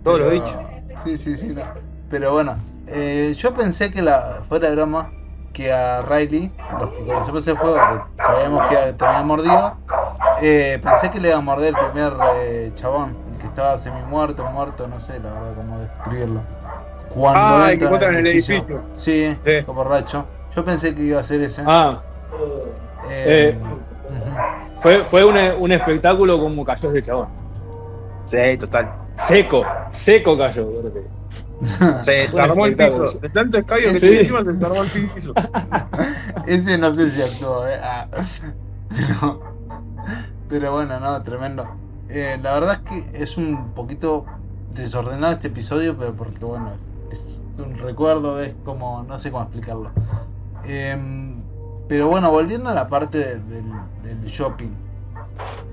Todos 0.04 0.20
los 0.20 0.30
bichos. 0.30 0.56
Sí, 1.02 1.18
sí, 1.18 1.36
sí. 1.36 1.54
no. 1.56 1.62
Pero 2.08 2.34
bueno, 2.34 2.54
eh, 2.86 3.34
yo 3.36 3.52
pensé 3.52 3.90
que 3.90 4.00
la 4.00 4.44
fuera 4.48 4.68
de 4.68 4.76
broma, 4.76 5.10
que 5.52 5.72
a 5.72 6.02
Riley, 6.02 6.52
los 6.78 6.90
que 6.90 7.04
conocemos 7.04 7.46
el 7.48 7.56
juego, 7.56 7.76
que 8.16 8.22
sabíamos 8.22 8.62
que 8.68 8.76
tenía 8.92 9.22
mordido, 9.22 9.74
eh, 10.42 10.80
pensé 10.82 11.10
que 11.10 11.20
le 11.20 11.28
iba 11.28 11.38
a 11.38 11.40
morder 11.40 11.74
el 11.78 11.90
primer 11.90 12.12
eh, 12.36 12.72
chabón, 12.74 13.16
el 13.32 13.38
que 13.38 13.46
estaba 13.46 13.76
semi 13.78 14.00
muerto, 14.08 14.44
muerto, 14.52 14.88
no 14.88 15.00
sé 15.00 15.20
la 15.20 15.30
verdad 15.32 15.54
cómo 15.56 15.78
describirlo. 15.78 16.42
Cuando 17.10 17.40
Ah, 17.64 17.72
el 17.72 17.78
que 17.78 17.84
entra 17.84 18.08
en 18.08 18.14
el 18.16 18.26
edificio. 18.26 18.82
Sí, 18.94 19.36
Sí. 19.44 19.62
como 19.64 19.84
borracho. 19.84 20.26
Yo 20.56 20.64
pensé 20.64 20.94
que 20.94 21.02
iba 21.02 21.20
a 21.20 21.22
ser 21.22 21.40
ese. 21.42 21.62
Ah, 21.66 22.00
Eh, 23.10 23.54
eh, 23.54 23.58
ujú. 24.10 24.80
fue, 24.80 25.04
fue 25.04 25.24
un, 25.24 25.36
un 25.36 25.72
espectáculo 25.72 26.38
como 26.40 26.64
cayó 26.64 26.90
ese 26.90 27.02
chabón. 27.02 27.28
Sí, 28.24 28.56
total. 28.58 28.90
Seco, 29.16 29.62
seco 29.90 30.36
cayó. 30.36 30.66
Se 32.02 32.12
desarmó 32.12 32.66
el 32.66 32.74
piso. 32.76 33.04
De 33.20 33.28
tanto 33.28 33.58
escabio 33.58 33.92
que 33.92 34.00
Sí. 34.00 34.08
se 34.08 34.20
encima 34.20 34.42
se 34.44 34.52
desarmó 34.52 34.82
el 34.82 34.88
piso. 35.14 35.34
Ese 36.46 36.78
no 36.78 36.92
sé 36.92 37.08
si 37.10 37.22
actuó, 37.22 37.66
eh. 37.68 37.78
Ah. 37.82 38.06
Pero, 38.88 39.53
pero 40.48 40.72
bueno, 40.72 40.98
no, 41.00 41.22
tremendo. 41.22 41.66
Eh, 42.08 42.38
la 42.42 42.52
verdad 42.54 42.80
es 42.84 43.10
que 43.10 43.22
es 43.22 43.36
un 43.36 43.72
poquito 43.74 44.24
desordenado 44.74 45.32
este 45.32 45.48
episodio, 45.48 45.96
pero 45.96 46.12
porque 46.14 46.44
bueno, 46.44 46.70
es, 47.10 47.18
es 47.18 47.42
un 47.58 47.76
recuerdo, 47.78 48.40
es 48.40 48.54
como, 48.64 49.02
no 49.04 49.18
sé 49.18 49.30
cómo 49.30 49.44
explicarlo. 49.44 49.90
Em, 50.66 51.42
pero 51.88 52.08
bueno, 52.08 52.30
volviendo 52.30 52.70
a 52.70 52.74
la 52.74 52.88
parte 52.88 53.18
de- 53.18 53.38
del, 53.40 53.64
del 54.02 54.24
shopping. 54.24 54.70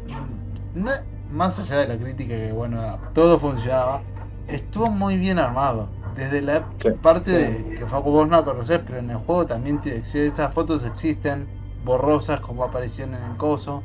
mm, 0.07 0.83
no- 0.83 0.91
más 1.31 1.57
allá 1.59 1.77
de 1.81 1.87
la 1.87 1.95
crítica 1.97 2.35
que 2.35 2.51
bueno, 2.51 2.97
todo 3.13 3.39
funcionaba, 3.39 4.01
estuvo 4.47 4.89
muy 4.89 5.17
bien 5.17 5.39
armado. 5.39 5.87
Desde 6.15 6.41
la 6.41 6.65
Sí. 6.81 6.89
parte 7.01 7.31
de, 7.31 7.75
que 7.75 7.85
Facu 7.85 8.11
vos 8.11 8.27
no 8.27 8.43
conocés, 8.43 8.81
pero 8.85 8.99
en 8.99 9.09
el 9.09 9.17
juego 9.17 9.45
también 9.47 9.79
te- 9.79 9.97
esas 9.97 10.53
fotos 10.53 10.83
existen, 10.83 11.47
borrosas 11.85 12.41
como 12.41 12.63
aparecían 12.65 13.13
en 13.13 13.23
el 13.23 13.37
coso. 13.37 13.81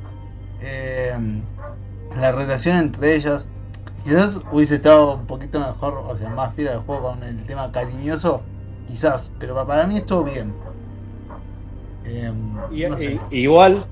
Em, 0.61 1.43
la 2.17 2.33
relación 2.33 2.77
entre 2.79 3.15
ellas. 3.15 3.49
Quizás 4.05 4.43
hubiese 4.53 4.77
estado 4.77 5.15
un 5.17 5.27
poquito 5.27 5.59
mejor, 5.61 5.95
o 6.07 6.17
sea, 6.17 6.31
más 6.31 6.55
fiel 6.55 6.69
al 6.69 6.81
juego 6.81 7.11
con 7.11 7.23
el 7.25 7.45
tema 7.47 7.73
cariñoso, 7.73 8.43
quizás, 8.87 9.33
pero 9.39 9.55
pa- 9.55 9.67
para 9.67 9.87
mí 9.87 9.97
estuvo 9.97 10.25
bien. 10.25 10.55
Em, 12.05 12.37
Y, 12.73 12.87
no 12.87 12.97
sé. 12.97 13.19
y- 13.31 13.41
igual, 13.43 13.85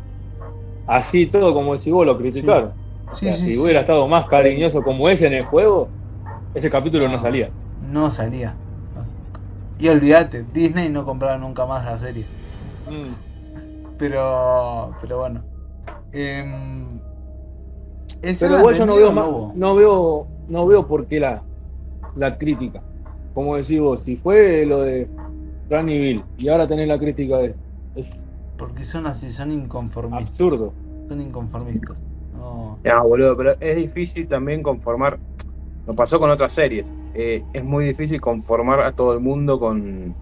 así 0.86 1.26
todo 1.26 1.54
como 1.54 1.74
decís 1.76 1.92
vos, 1.92 2.06
lo 2.06 2.18
criticaron. 2.18 2.74
O 3.10 3.14
Sí, 3.14 3.26
sea, 3.26 3.36
sí, 3.36 3.52
si 3.52 3.58
hubiera 3.58 3.80
estado 3.80 4.06
más 4.08 4.26
cariñoso 4.28 4.82
como 4.82 5.08
es 5.08 5.22
en 5.22 5.34
el 5.34 5.44
juego, 5.46 5.90
ese 6.54 6.70
capítulo 6.70 7.08
no, 7.08 7.16
No. 7.16 7.22
salía. 7.22 7.50
No 7.80 8.10
salía. 8.10 8.56
Y 9.78 9.88
olvídate, 9.88 10.42
Disney 10.44 10.88
no 10.88 11.04
compraba 11.04 11.38
nunca 11.38 11.66
más 11.66 11.84
la 11.84 11.98
serie. 11.98 12.24
Mm. 12.86 13.14
Pero, 13.98 14.94
pero 15.00 15.18
bueno. 15.18 15.44
Em, 16.14 17.00
Pero 18.38 18.58
igual 18.58 18.76
yo 18.76 18.86
no 18.86 18.96
veo, 18.96 19.52
no 19.54 19.74
veo, 19.74 20.28
no 20.48 20.66
veo 20.66 20.86
por 20.86 21.06
qué 21.06 21.20
la, 21.20 21.44
la 22.14 22.36
crítica. 22.38 22.82
Como 23.32 23.56
decís 23.56 23.80
vos, 23.80 24.02
si 24.02 24.16
fue 24.16 24.64
lo 24.66 24.82
de 24.82 25.08
Fran 25.68 25.88
y 25.88 25.98
Bill 25.98 26.24
y 26.36 26.48
ahora 26.48 26.66
tenés 26.66 26.88
la 26.88 26.98
crítica 26.98 27.38
de 27.38 27.56
es 27.94 28.22
Porque 28.56 28.84
son 28.84 29.06
así, 29.06 29.30
son 29.30 29.52
inconformistas. 29.52 30.28
absurdo. 30.28 30.74
Son 31.08 31.20
inconformistas. 31.20 31.98
No. 32.32 32.78
No, 32.84 33.08
boludo, 33.08 33.36
pero 33.36 33.56
es 33.60 33.76
difícil 33.76 34.28
también 34.28 34.62
conformar. 34.62 35.18
Lo 35.86 35.94
pasó 35.94 36.18
con 36.18 36.30
otras 36.30 36.52
series. 36.52 36.86
Eh, 37.14 37.42
es 37.52 37.64
muy 37.64 37.84
difícil 37.86 38.20
conformar 38.20 38.80
a 38.80 38.92
todo 38.92 39.12
el 39.14 39.20
mundo 39.20 39.58
con, 39.58 40.14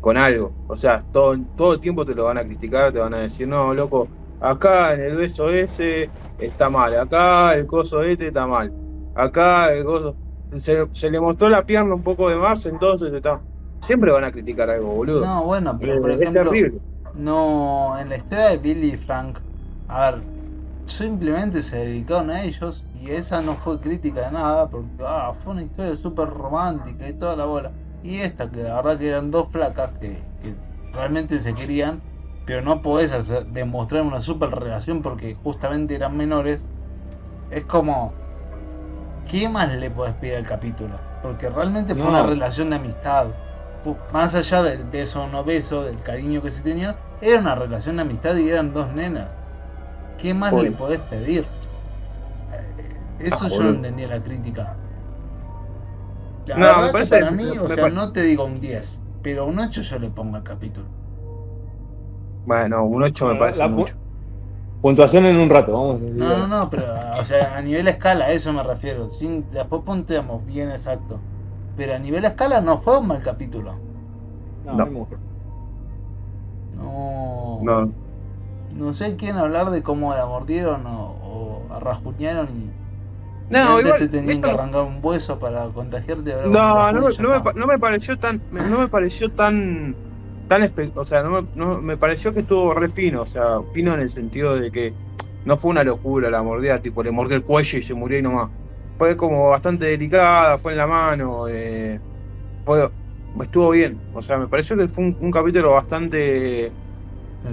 con 0.00 0.16
algo. 0.16 0.52
O 0.66 0.76
sea, 0.76 1.04
todo, 1.12 1.36
todo 1.56 1.74
el 1.74 1.80
tiempo 1.80 2.04
te 2.04 2.14
lo 2.14 2.24
van 2.24 2.38
a 2.38 2.44
criticar, 2.44 2.92
te 2.92 2.98
van 2.98 3.14
a 3.14 3.18
decir, 3.20 3.46
no, 3.48 3.74
loco, 3.74 4.08
acá 4.38 4.94
en 4.94 5.00
el 5.02 5.16
beso 5.16 5.50
ese 5.50 6.14
está 6.36 6.70
mal, 6.70 6.94
acá 6.98 7.54
el 7.54 7.66
coso 7.66 8.02
este 8.02 8.28
está 8.28 8.46
mal, 8.46 8.74
acá 9.14 9.72
el 9.74 9.84
coso. 9.84 10.18
Se, 10.52 10.88
se 10.92 11.10
le 11.10 11.20
mostró 11.20 11.48
la 11.48 11.66
pierna 11.66 11.94
un 11.94 12.02
poco 12.04 12.28
de 12.28 12.36
más, 12.36 12.64
entonces 12.66 13.12
está. 13.12 13.44
Siempre 13.80 14.10
van 14.12 14.24
a 14.24 14.32
criticar 14.32 14.70
algo, 14.70 14.94
boludo. 14.94 15.24
No, 15.24 15.44
bueno, 15.44 15.78
pero 15.80 15.98
Eh, 15.98 16.00
por 16.00 16.10
es 16.20 16.30
ejemplo, 16.30 16.32
terrible. 16.32 16.80
no 17.12 17.98
en 17.98 18.08
la 18.10 18.16
historia 18.16 18.46
de 18.50 18.58
Billy 18.58 18.92
y 18.94 18.96
Frank, 18.96 19.40
a 19.86 20.10
ver, 20.10 20.28
simplemente 20.86 21.62
se 21.62 21.78
dedicaron 21.78 22.30
a 22.30 22.42
ellos 22.44 22.86
y 22.92 23.10
esa 23.10 23.42
no 23.42 23.56
fue 23.56 23.80
crítica 23.80 24.22
de 24.26 24.32
nada 24.32 24.70
porque 24.70 24.92
ah, 25.06 25.34
fue 25.34 25.52
una 25.54 25.64
historia 25.64 25.96
súper 25.96 26.28
romántica 26.30 27.08
y 27.08 27.14
toda 27.14 27.36
la 27.36 27.46
bola. 27.46 27.76
Y 28.02 28.18
esta, 28.18 28.50
que 28.50 28.62
la 28.62 28.76
verdad 28.76 28.98
que 28.98 29.08
eran 29.08 29.30
dos 29.30 29.50
flacas 29.50 29.94
que, 29.98 30.30
que 30.38 30.62
realmente 30.92 31.40
se 31.40 31.54
querían, 31.54 32.04
pero 32.46 32.62
no 32.62 32.82
podés 32.82 33.12
hacer- 33.12 33.46
demostrar 33.48 34.02
una 34.04 34.22
super 34.22 34.50
relación 34.50 35.02
porque 35.02 35.34
justamente 35.36 35.96
eran 35.96 36.16
menores. 36.18 36.70
Es 37.50 37.66
como, 37.66 38.20
¿qué 39.24 39.48
más 39.48 39.74
le 39.76 39.90
podés 39.90 40.14
pedir 40.16 40.36
al 40.36 40.46
capítulo? 40.46 41.06
Porque 41.20 41.50
realmente 41.50 41.96
fue 41.96 42.10
una 42.10 42.22
relación 42.22 42.70
de 42.70 42.76
amistad. 42.76 43.36
Más 44.12 44.34
allá 44.34 44.62
del 44.62 44.84
beso 44.88 45.24
o 45.24 45.28
no 45.28 45.44
beso, 45.44 45.84
del 45.84 46.02
cariño 46.02 46.42
que 46.42 46.50
se 46.50 46.62
tenían, 46.62 46.96
era 47.20 47.40
una 47.40 47.54
relación 47.54 47.96
de 47.96 48.02
amistad 48.02 48.36
y 48.36 48.48
eran 48.50 48.72
dos 48.72 48.92
nenas. 48.92 49.40
¿Qué 50.16 50.34
más 50.34 50.56
le 50.56 50.72
podés 50.72 51.02
pedir? 51.02 51.54
Eh, 52.50 53.06
Eso 53.18 53.48
Ah, 53.48 53.48
yo 53.48 53.64
no 53.64 53.70
entendía 53.70 54.08
la 54.08 54.22
crítica. 54.22 54.80
La 56.46 56.62
No, 56.62 56.64
verdad 56.64 56.94
me 56.94 56.96
que 56.96 57.06
para 57.06 57.30
mí, 57.30 57.56
o 57.58 57.70
sea, 57.70 57.86
no 57.88 58.12
te 58.12 58.22
digo 58.22 58.44
un 58.46 58.60
10, 58.60 59.00
pero 59.20 59.46
un 59.46 59.58
8 59.60 59.82
yo 59.82 59.98
le 60.00 60.10
pongo 60.10 60.36
al 60.36 60.42
capítulo. 60.42 60.90
Bueno, 62.46 62.84
un 62.84 63.02
8 63.02 63.26
me 63.26 63.34
La- 63.34 63.38
parece 63.40 63.58
la 63.58 63.68
mucho. 63.68 63.94
Puntuación 64.80 65.26
en 65.26 65.36
un 65.36 65.50
rato, 65.50 65.72
vamos 65.72 65.96
a 65.96 65.98
decir. 66.04 66.14
No, 66.14 66.38
no, 66.38 66.46
no, 66.46 66.70
pero 66.70 66.84
o 67.20 67.24
sea, 67.24 67.56
a 67.56 67.60
nivel 67.62 67.88
escala, 67.88 68.26
a 68.26 68.30
eso 68.32 68.52
me 68.52 68.62
refiero. 68.62 69.10
Sin, 69.10 69.50
después 69.50 69.82
ponteamos 69.84 70.44
bien 70.46 70.70
exacto. 70.70 71.20
Pero 71.74 71.94
a 71.94 71.98
nivel 71.98 72.24
escala 72.24 72.60
no 72.60 72.78
fue 72.78 72.98
un 73.00 73.08
mal 73.08 73.20
capítulo. 73.22 73.78
No, 74.64 74.74
No. 74.74 75.08
No, 76.72 77.60
no. 77.62 77.94
No, 78.70 78.92
sé 78.94 79.16
quién 79.16 79.36
hablar 79.36 79.70
de 79.70 79.82
cómo 79.82 80.12
la 80.14 80.26
mordieron 80.26 80.86
o, 80.86 81.10
o 81.12 81.72
arrajuñaron 81.72 82.48
y. 82.56 82.70
no 83.48 83.80
igual. 83.80 83.98
te 83.98 84.08
tenían 84.08 84.36
eso 84.36 84.46
que 84.46 84.52
no- 84.52 84.58
arrancar 84.60 84.82
un 84.84 85.00
hueso 85.02 85.38
para 85.38 85.68
contagiarte. 85.72 86.32
ahora 86.32 86.44
con 86.44 86.52
No, 86.52 86.92
no, 86.92 87.00
me- 87.00 87.12
ya 87.12 87.22
no, 87.22 87.28
me, 87.30 87.36
está. 87.36 87.44
pa- 87.44 87.52
no 87.54 87.66
me 87.66 87.78
pareció 87.78 88.16
tan, 88.18 88.42
no 88.50 88.78
me 88.80 88.88
pareció 88.88 89.30
tan, 89.30 89.96
tan, 90.46 90.72
o 90.94 91.04
sea, 91.04 91.22
no 91.22 91.42
me, 91.42 91.48
no- 91.54 91.82
me 91.82 91.96
pareció 91.98 92.32
que 92.34 92.40
estuvo 92.40 92.74
re 92.74 92.88
fino, 92.90 93.22
o 93.22 93.26
sea, 93.26 93.62
fino 93.72 93.94
en 93.94 94.00
el 94.00 94.10
sentido 94.10 94.56
de 94.58 94.70
que 94.70 94.96
no 95.44 95.58
fue 95.58 95.70
una 95.70 95.84
locura 95.84 96.30
la 96.30 96.42
mordida, 96.42 96.80
tipo 96.82 97.02
le 97.02 97.10
mordió 97.12 97.36
el 97.36 97.44
cuello 97.44 97.78
y 97.78 97.82
se 97.82 97.94
murió 97.94 98.18
y 98.18 98.22
nomás. 98.22 98.50
Fue 98.98 99.16
como 99.16 99.50
bastante 99.50 99.86
delicada, 99.86 100.58
fue 100.58 100.72
en 100.72 100.78
la 100.78 100.86
mano, 100.86 101.48
eh, 101.48 102.00
fue, 102.64 102.92
estuvo 103.42 103.70
bien, 103.70 104.04
o 104.12 104.22
sea, 104.22 104.38
me 104.38 104.48
pareció 104.48 104.76
que 104.76 104.88
fue 104.88 105.04
un, 105.04 105.16
un 105.20 105.30
capítulo 105.30 105.72
bastante 105.72 106.76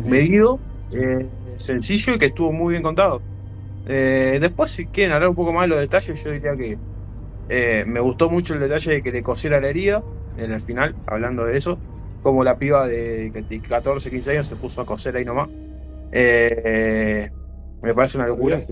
medido, 0.03 0.63
eh, 0.89 1.55
sencillo 1.59 2.13
y 2.15 2.19
que 2.19 2.27
estuvo 2.27 2.51
muy 2.51 2.71
bien 2.73 2.83
contado. 2.83 3.25
Eh, 3.85 4.39
después, 4.41 4.71
si 4.71 4.89
quieren 4.89 5.13
hablar 5.13 5.29
un 5.31 5.35
poco 5.35 5.53
más 5.53 5.63
de 5.65 5.69
los 5.69 5.79
detalles, 5.79 6.21
yo 6.23 6.31
diría 6.31 6.55
que 6.57 6.79
eh, 7.47 7.83
me 7.87 7.99
gustó 7.99 8.29
mucho 8.29 8.53
el 8.53 8.59
detalle 8.61 8.93
de 8.93 9.03
que 9.03 9.11
le 9.11 9.23
cosiera 9.23 9.59
la 9.61 9.69
herida 9.69 10.05
en 10.35 10.51
el 10.51 10.61
final, 10.61 10.97
hablando 11.05 11.45
de 11.45 11.57
eso, 11.57 11.81
como 12.23 12.43
la 12.45 12.59
piba 12.59 12.87
de, 12.87 13.31
de 13.31 13.61
14, 13.63 14.11
15 14.11 14.31
años 14.31 14.47
se 14.47 14.57
puso 14.57 14.81
a 14.81 14.87
coser 14.87 15.17
ahí 15.17 15.25
nomás. 15.25 15.49
Eh, 16.11 17.31
me 17.81 17.95
parece 17.95 18.17
una 18.17 18.27
locura. 18.27 18.65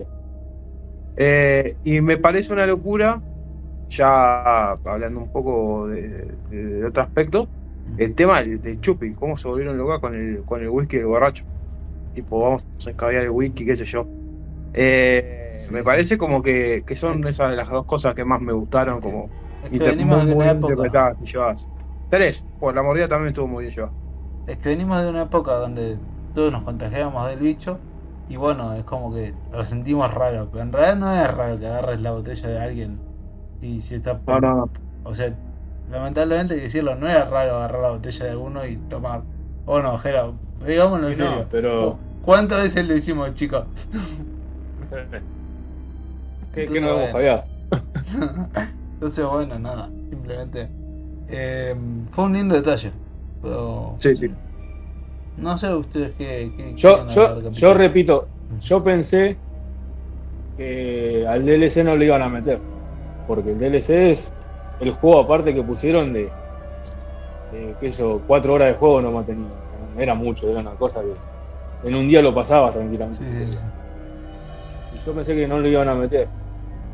Eh, 1.16 1.78
y 1.84 2.02
me 2.02 2.18
parece 2.18 2.54
una 2.54 2.66
locura, 2.66 3.24
ya 3.90 4.74
hablando 4.74 5.20
un 5.22 5.32
poco 5.32 5.88
de, 5.90 6.40
de- 6.50 6.66
de 6.66 6.86
otro 6.86 7.04
aspecto, 7.04 7.52
el 7.98 8.16
tema 8.16 8.44
de, 8.44 8.58
de 8.60 8.80
Chupi, 8.80 9.14
cómo 9.16 9.38
se 9.38 9.48
volvieron 9.48 9.78
locas 9.78 10.00
con 10.02 10.16
el, 10.16 10.46
con 10.46 10.62
el 10.64 10.70
whisky 10.70 10.98
del 10.98 11.08
borracho. 11.08 11.46
Tipo, 12.14 12.42
vamos 12.42 12.66
a 12.88 12.92
escabear 12.92 13.24
el 13.26 13.32
whisky, 13.32 13.66
qué 13.66 13.78
sé 13.78 13.86
yo. 13.86 14.10
Eh, 14.74 15.68
Sí, 15.68 15.74
me 15.74 15.84
parece 15.84 16.18
como 16.18 16.42
que, 16.44 16.84
que 16.86 16.96
son 16.96 17.26
esas 17.28 17.52
de 17.52 17.58
las 17.58 17.70
dos 17.70 17.86
cosas 17.86 18.16
que 18.16 18.26
más 18.26 18.42
me 18.42 18.54
gustaron, 18.54 19.02
como 19.02 19.34
Es 19.62 19.72
que 19.72 19.76
inter- 19.76 19.92
venimos 19.96 20.20
muy, 20.24 20.36
de 20.36 20.36
una 20.36 20.52
época. 20.52 21.00
Tres, 22.12 22.46
pues 22.60 22.76
la 22.76 22.84
mordida 22.84 23.08
también 23.10 23.30
estuvo 23.30 23.48
muy 23.48 23.64
bien 23.64 23.74
llevada. 23.76 23.96
Es 24.46 24.58
que 24.60 24.70
venimos 24.70 25.02
de 25.02 25.10
una 25.10 25.24
época 25.24 25.54
donde 25.56 26.02
todos 26.34 26.52
nos 26.52 26.64
contagiábamos 26.64 27.28
del 27.28 27.40
bicho 27.40 27.86
y 28.28 28.36
bueno, 28.38 28.74
es 28.76 28.84
como 28.86 29.14
que 29.14 29.40
lo 29.52 29.64
sentimos 29.64 30.14
raro, 30.14 30.50
pero 30.52 30.64
en 30.64 30.72
realidad 30.74 30.96
no 30.98 31.14
es 31.14 31.32
raro 31.32 31.60
que 31.60 31.68
agarres 31.68 32.02
la 32.02 32.12
botella 32.12 32.50
de 32.50 32.60
alguien 32.60 33.06
y 33.60 33.82
si 33.82 33.96
está 33.96 34.24
No, 34.28 34.40
no, 34.40 34.56
no. 34.56 34.72
O 35.04 35.16
sea, 35.16 35.40
lamentablemente 35.86 36.56
hay 36.56 36.62
que 36.62 36.66
decirlo, 36.66 36.96
no 36.96 37.08
era 37.10 37.26
raro 37.26 37.56
agarrar 37.58 37.82
la 37.84 37.92
botella 37.92 38.26
de 38.26 38.32
alguno 38.32 38.66
y 38.68 38.78
tomar. 38.80 39.28
O 39.66 39.82
no, 39.82 39.98
Jera, 40.00 40.40
digámoslo 40.60 41.08
en 41.10 41.16
Sí, 41.16 41.18
no, 41.18 41.48
serio. 41.48 41.50
pero- 41.50 42.06
¿Cuántas 42.22 42.64
veces 42.64 42.88
lo 42.88 42.96
hicimos, 42.96 43.34
chicos? 43.36 43.68
¿Qué, 46.52 46.70
Entonces, 46.70 46.72
qué 46.72 46.82
nos 46.82 46.92
hemos 46.92 47.12
bueno. 47.12 47.12
fallado? 47.12 47.50
Entonces, 49.00 49.26
bueno, 49.26 49.60
nada, 49.60 49.96
simplemente. 50.10 50.76
Eh, 51.32 51.76
fue 52.12 52.26
un 52.26 52.34
lindo 52.34 52.56
detalle. 52.56 52.92
Pero 53.42 53.96
Sí, 54.00 54.16
sí. 54.16 54.32
no 55.38 55.58
sé 55.58 55.74
ustedes 55.74 56.12
qué. 56.18 56.52
qué 56.56 56.76
Yo, 56.76 57.08
yo, 57.52 57.74
repito, 57.74 58.28
yo 58.62 58.84
pensé 58.84 59.38
que 60.58 61.26
al 61.28 61.46
DLC 61.46 61.84
no 61.84 61.96
lo 61.96 62.04
iban 62.04 62.22
a 62.22 62.30
meter. 62.30 62.60
Porque 63.28 63.52
el 63.52 63.60
DLC 63.60 64.12
es 64.12 64.34
el 64.80 64.92
juego 64.92 65.20
aparte 65.20 65.54
que 65.54 65.64
pusieron 65.64 66.14
de, 66.14 66.32
sé 67.52 67.92
yo, 67.92 68.22
cuatro 68.28 68.54
horas 68.54 68.70
de 68.70 68.74
juego 68.76 69.02
no 69.02 69.24
tenía. 69.24 69.48
Era 69.98 70.16
mucho, 70.16 70.50
era 70.50 70.62
una 70.62 70.72
cosa 70.72 71.02
que 71.02 71.88
en 71.88 71.96
un 71.96 72.08
día 72.08 72.22
lo 72.22 72.34
pasabas 72.34 72.74
tranquilamente. 72.74 73.24
Sí, 73.24 73.46
sí, 73.46 73.54
sí. 73.54 73.60
Y 74.96 75.06
yo 75.06 75.14
pensé 75.14 75.36
que 75.36 75.48
no 75.48 75.60
lo 75.60 75.68
iban 75.68 75.90
a 75.90 75.96
meter. 75.96 76.28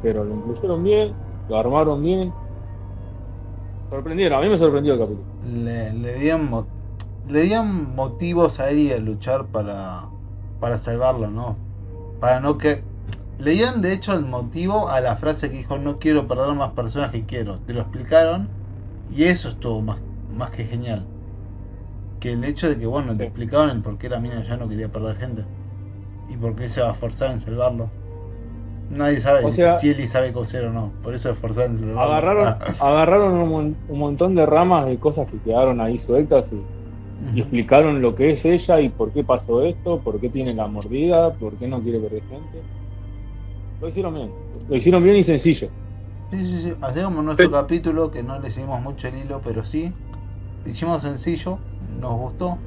Pero 0.02 0.24
lo 0.24 0.36
incluyeron 0.36 0.84
bien, 0.84 1.14
lo 1.48 1.58
armaron 1.58 2.02
bien. 2.04 2.32
Sorprendieron, 3.90 4.40
a 4.40 4.42
mí 4.42 4.50
me 4.50 4.58
sorprendió 4.58 4.94
el 4.94 5.00
capítulo. 5.00 5.26
Le, 5.46 5.94
le 5.94 6.14
dieron 6.16 6.50
le 7.28 7.42
dieron 7.42 7.96
motivos 7.96 8.60
a 8.60 8.70
él 8.70 8.92
a 8.94 8.98
luchar 9.00 9.48
para, 9.48 10.06
para 10.60 10.78
salvarlo, 10.78 11.30
¿no? 11.30 11.58
Para 12.20 12.40
no 12.40 12.58
que. 12.58 12.84
Le 13.38 13.52
dieron 13.52 13.82
de 13.82 13.94
hecho 13.94 14.14
el 14.14 14.26
motivo 14.26 14.90
a 14.90 15.00
la 15.00 15.16
frase 15.16 15.52
que 15.52 15.58
dijo 15.58 15.78
no 15.78 16.00
quiero 16.00 16.28
perder 16.28 16.56
más 16.56 16.72
personas 16.72 17.12
que 17.12 17.26
quiero. 17.26 17.60
Te 17.60 17.74
lo 17.74 17.82
explicaron 17.82 18.50
y 19.16 19.24
eso 19.26 19.50
estuvo 19.50 19.82
más, 19.82 20.00
más 20.36 20.50
que 20.52 20.66
genial. 20.66 21.06
Que 22.20 22.32
el 22.32 22.44
hecho 22.44 22.68
de 22.68 22.80
que 22.80 22.88
bueno, 22.88 23.16
te 23.16 23.26
explicaron 23.26 23.70
el 23.70 23.82
por 23.82 23.98
qué 24.00 24.10
la 24.10 24.20
mina 24.20 24.44
ya 24.44 24.58
no 24.58 24.68
quería 24.68 24.92
perder 24.92 25.18
gente. 25.18 25.46
Y 26.30 26.38
por 26.38 26.56
qué 26.56 26.68
se 26.68 26.82
va 26.82 26.90
a 26.90 26.92
esforzar 26.94 27.32
en 27.32 27.40
salvarlo. 27.40 27.90
Nadie 28.90 29.20
sabe 29.20 29.44
O 29.44 29.52
sea- 29.52 29.78
si 29.78 29.90
Eli 29.90 30.08
sabe 30.08 30.32
coser 30.32 30.66
o 30.66 30.70
no. 30.72 30.92
Por 31.04 31.14
eso 31.14 31.30
esforzar 31.30 31.66
en 31.66 31.78
salvarlo. 31.78 32.02
Agarraron, 32.02 32.56
agarraron 32.80 33.34
un, 33.34 33.50
mon- 33.50 33.78
un 33.90 34.00
montón 34.00 34.34
de 34.36 34.46
ramas 34.46 34.86
de 34.86 34.98
cosas 34.98 35.28
que 35.28 35.38
quedaron 35.40 35.82
ahí 35.82 36.00
sueltas 36.00 36.52
y, 36.54 36.62
explicaron 37.40 38.02
lo 38.02 38.16
que 38.16 38.30
es 38.32 38.46
ella 38.46 38.80
y 38.80 38.90
por 38.90 39.12
qué 39.12 39.24
pasó 39.24 39.64
esto, 39.64 40.00
por 40.00 40.20
qué 40.20 40.30
tiene 40.30 40.54
la 40.54 40.68
mordida, 40.68 41.34
por 41.34 41.56
qué 41.58 41.68
no 41.68 41.82
quiere 41.82 42.00
perder 42.00 42.22
gente. 42.30 42.62
Lo 43.82 43.90
hicieron 43.90 44.14
bien. 44.14 44.32
Lo 44.70 44.76
hicieron 44.76 45.04
bien 45.04 45.16
y 45.18 45.24
sencillo. 45.24 45.68
Sí, 46.32 46.46
sí, 46.46 46.62
sí. 46.64 46.74
Hacemos 46.82 47.24
nuestro 47.24 47.48
Sí. 47.48 47.52
capítulo 47.54 48.12
que 48.12 48.22
no 48.24 48.40
le 48.40 48.52
seguimos 48.52 48.82
mucho 48.82 49.08
el 49.08 49.18
hilo, 49.18 49.42
pero 49.44 49.64
sí. 49.66 49.92
Lo 50.64 50.70
hicimos 50.72 51.02
sencillo, 51.02 51.60
nos 52.00 52.14
gustó. 52.18 52.58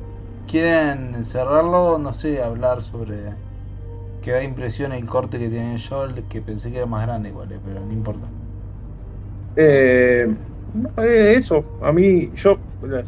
quieren 0.49 1.25
cerrarlo, 1.25 1.97
no 1.99 2.13
sé, 2.13 2.43
hablar 2.43 2.83
sobre 2.83 3.15
que 4.21 4.33
da 4.33 4.43
impresión 4.45 4.93
el 4.93 5.07
corte 5.09 5.39
que 5.39 5.49
tiene 5.49 5.79
yo, 5.79 6.07
que 6.29 6.43
pensé 6.43 6.71
que 6.71 6.79
era 6.79 6.87
más 6.87 7.07
grande 7.07 7.31
igual, 7.31 7.53
eh, 7.53 7.61
pero 7.65 7.81
no 7.85 7.93
importa. 7.93 8.33
Eh, 9.55 10.27
no, 10.73 10.91
eh, 11.05 11.35
eso, 11.37 11.69
a 11.81 11.93
mí, 11.93 12.31
yo, 12.35 12.63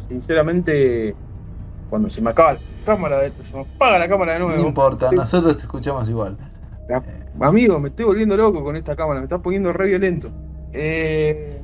sinceramente, 0.07 1.19
cuando 1.87 2.09
se 2.09 2.21
me 2.21 2.31
acaba 2.31 2.53
la 2.55 2.63
cámara, 2.83 3.19
de- 3.21 3.43
se 3.43 3.55
me 3.57 3.63
apaga 3.63 3.99
la 3.99 4.09
cámara 4.09 4.33
de 4.35 4.39
No 4.45 4.55
nuevo. 4.55 4.69
importa, 4.69 5.11
Sí. 5.11 5.17
nosotros 5.17 5.57
te 5.57 5.63
escuchamos 5.63 6.07
igual. 6.07 6.37
Amigo, 7.39 7.79
me 7.79 7.89
estoy 7.89 8.05
volviendo 8.05 8.37
loco 8.37 8.63
con 8.63 8.75
esta 8.75 8.95
cámara, 8.95 9.19
me 9.19 9.25
está 9.25 9.41
poniendo 9.41 9.73
re 9.73 9.87
violento. 9.87 10.35
Eh, 10.71 11.61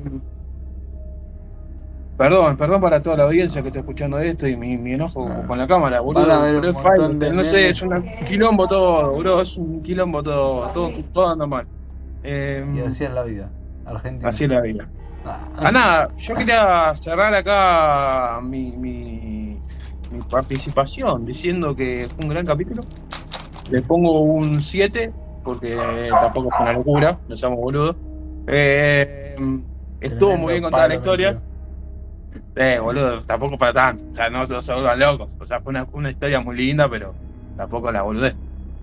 Perdón, 2.20 2.58
perdón 2.58 2.82
para 2.82 3.02
toda 3.02 3.16
la 3.16 3.24
audiencia 3.24 3.62
que 3.62 3.70
está 3.70 3.80
escuchando 3.80 4.20
esto 4.20 4.46
y 4.46 4.58
mi, 4.58 4.78
mi 4.78 4.92
enojo 4.92 5.26
Ah. 5.26 5.44
con 5.48 5.58
la 5.58 5.66
cámara, 5.66 6.02
boludo. 6.02 6.26
Pero 6.60 6.74
fallo, 6.74 7.08
no 7.08 7.44
sé, 7.46 7.70
es 7.70 7.82
un 7.82 8.04
quilombo 8.28 8.68
todo, 8.68 9.12
boludo, 9.12 9.42
es 9.42 9.56
un 9.56 9.82
quilombo 9.82 10.22
todo, 10.22 10.68
todo, 10.74 10.92
todo 11.14 11.30
anda 11.30 11.46
mal. 11.48 11.66
Eh, 12.22 12.66
Y 12.76 12.80
así 12.82 13.06
es 13.06 13.14
la 13.14 13.24
vida. 13.24 13.50
Argentina. 13.86 14.28
así 14.28 14.44
es 14.44 14.50
la 14.50 14.60
vida. 14.60 14.90
Ah, 15.24 15.48
Ah, 15.60 15.72
nada, 15.72 16.10
yo 16.18 16.36
quería 16.36 16.94
cerrar 16.96 17.34
acá 17.34 18.42
mi, 18.44 18.74
mi, 18.74 19.58
mi 20.12 20.22
participación 20.30 21.26
diciendo 21.26 21.74
que 21.74 22.06
fue 22.14 22.26
un 22.26 22.30
gran 22.32 22.46
capítulo. 22.46 22.84
Le 23.72 23.82
pongo 23.82 24.20
un 24.24 24.60
7, 24.60 25.14
porque 25.42 26.10
tampoco 26.20 26.50
fue 26.52 26.64
una 26.64 26.74
locura, 26.74 27.18
no 27.30 27.38
seamos 27.38 27.60
boludos. 27.60 27.96
Eh, 28.48 29.38
estuvo 30.02 30.36
muy 30.36 30.52
bien 30.52 30.64
contada 30.64 30.90
la 30.90 30.96
historia. 30.96 31.42
Eh, 32.55 32.79
boludo, 32.79 33.21
tampoco 33.24 33.57
para 33.57 33.74
tanto. 33.74 34.03
O 34.12 34.15
sea, 34.15 34.29
no 34.29 34.45
se 34.45 34.62
se 34.62 34.74
vuelvan 34.74 35.00
locos. 35.00 35.36
O 35.39 35.45
sea, 35.45 35.59
fue 35.62 35.71
una, 35.71 35.88
una 35.91 36.12
historia 36.12 36.39
muy 36.41 36.55
linda, 36.57 36.89
pero 36.89 37.15
tampoco 37.57 37.91
la 37.91 38.01
boludez. 38.03 38.36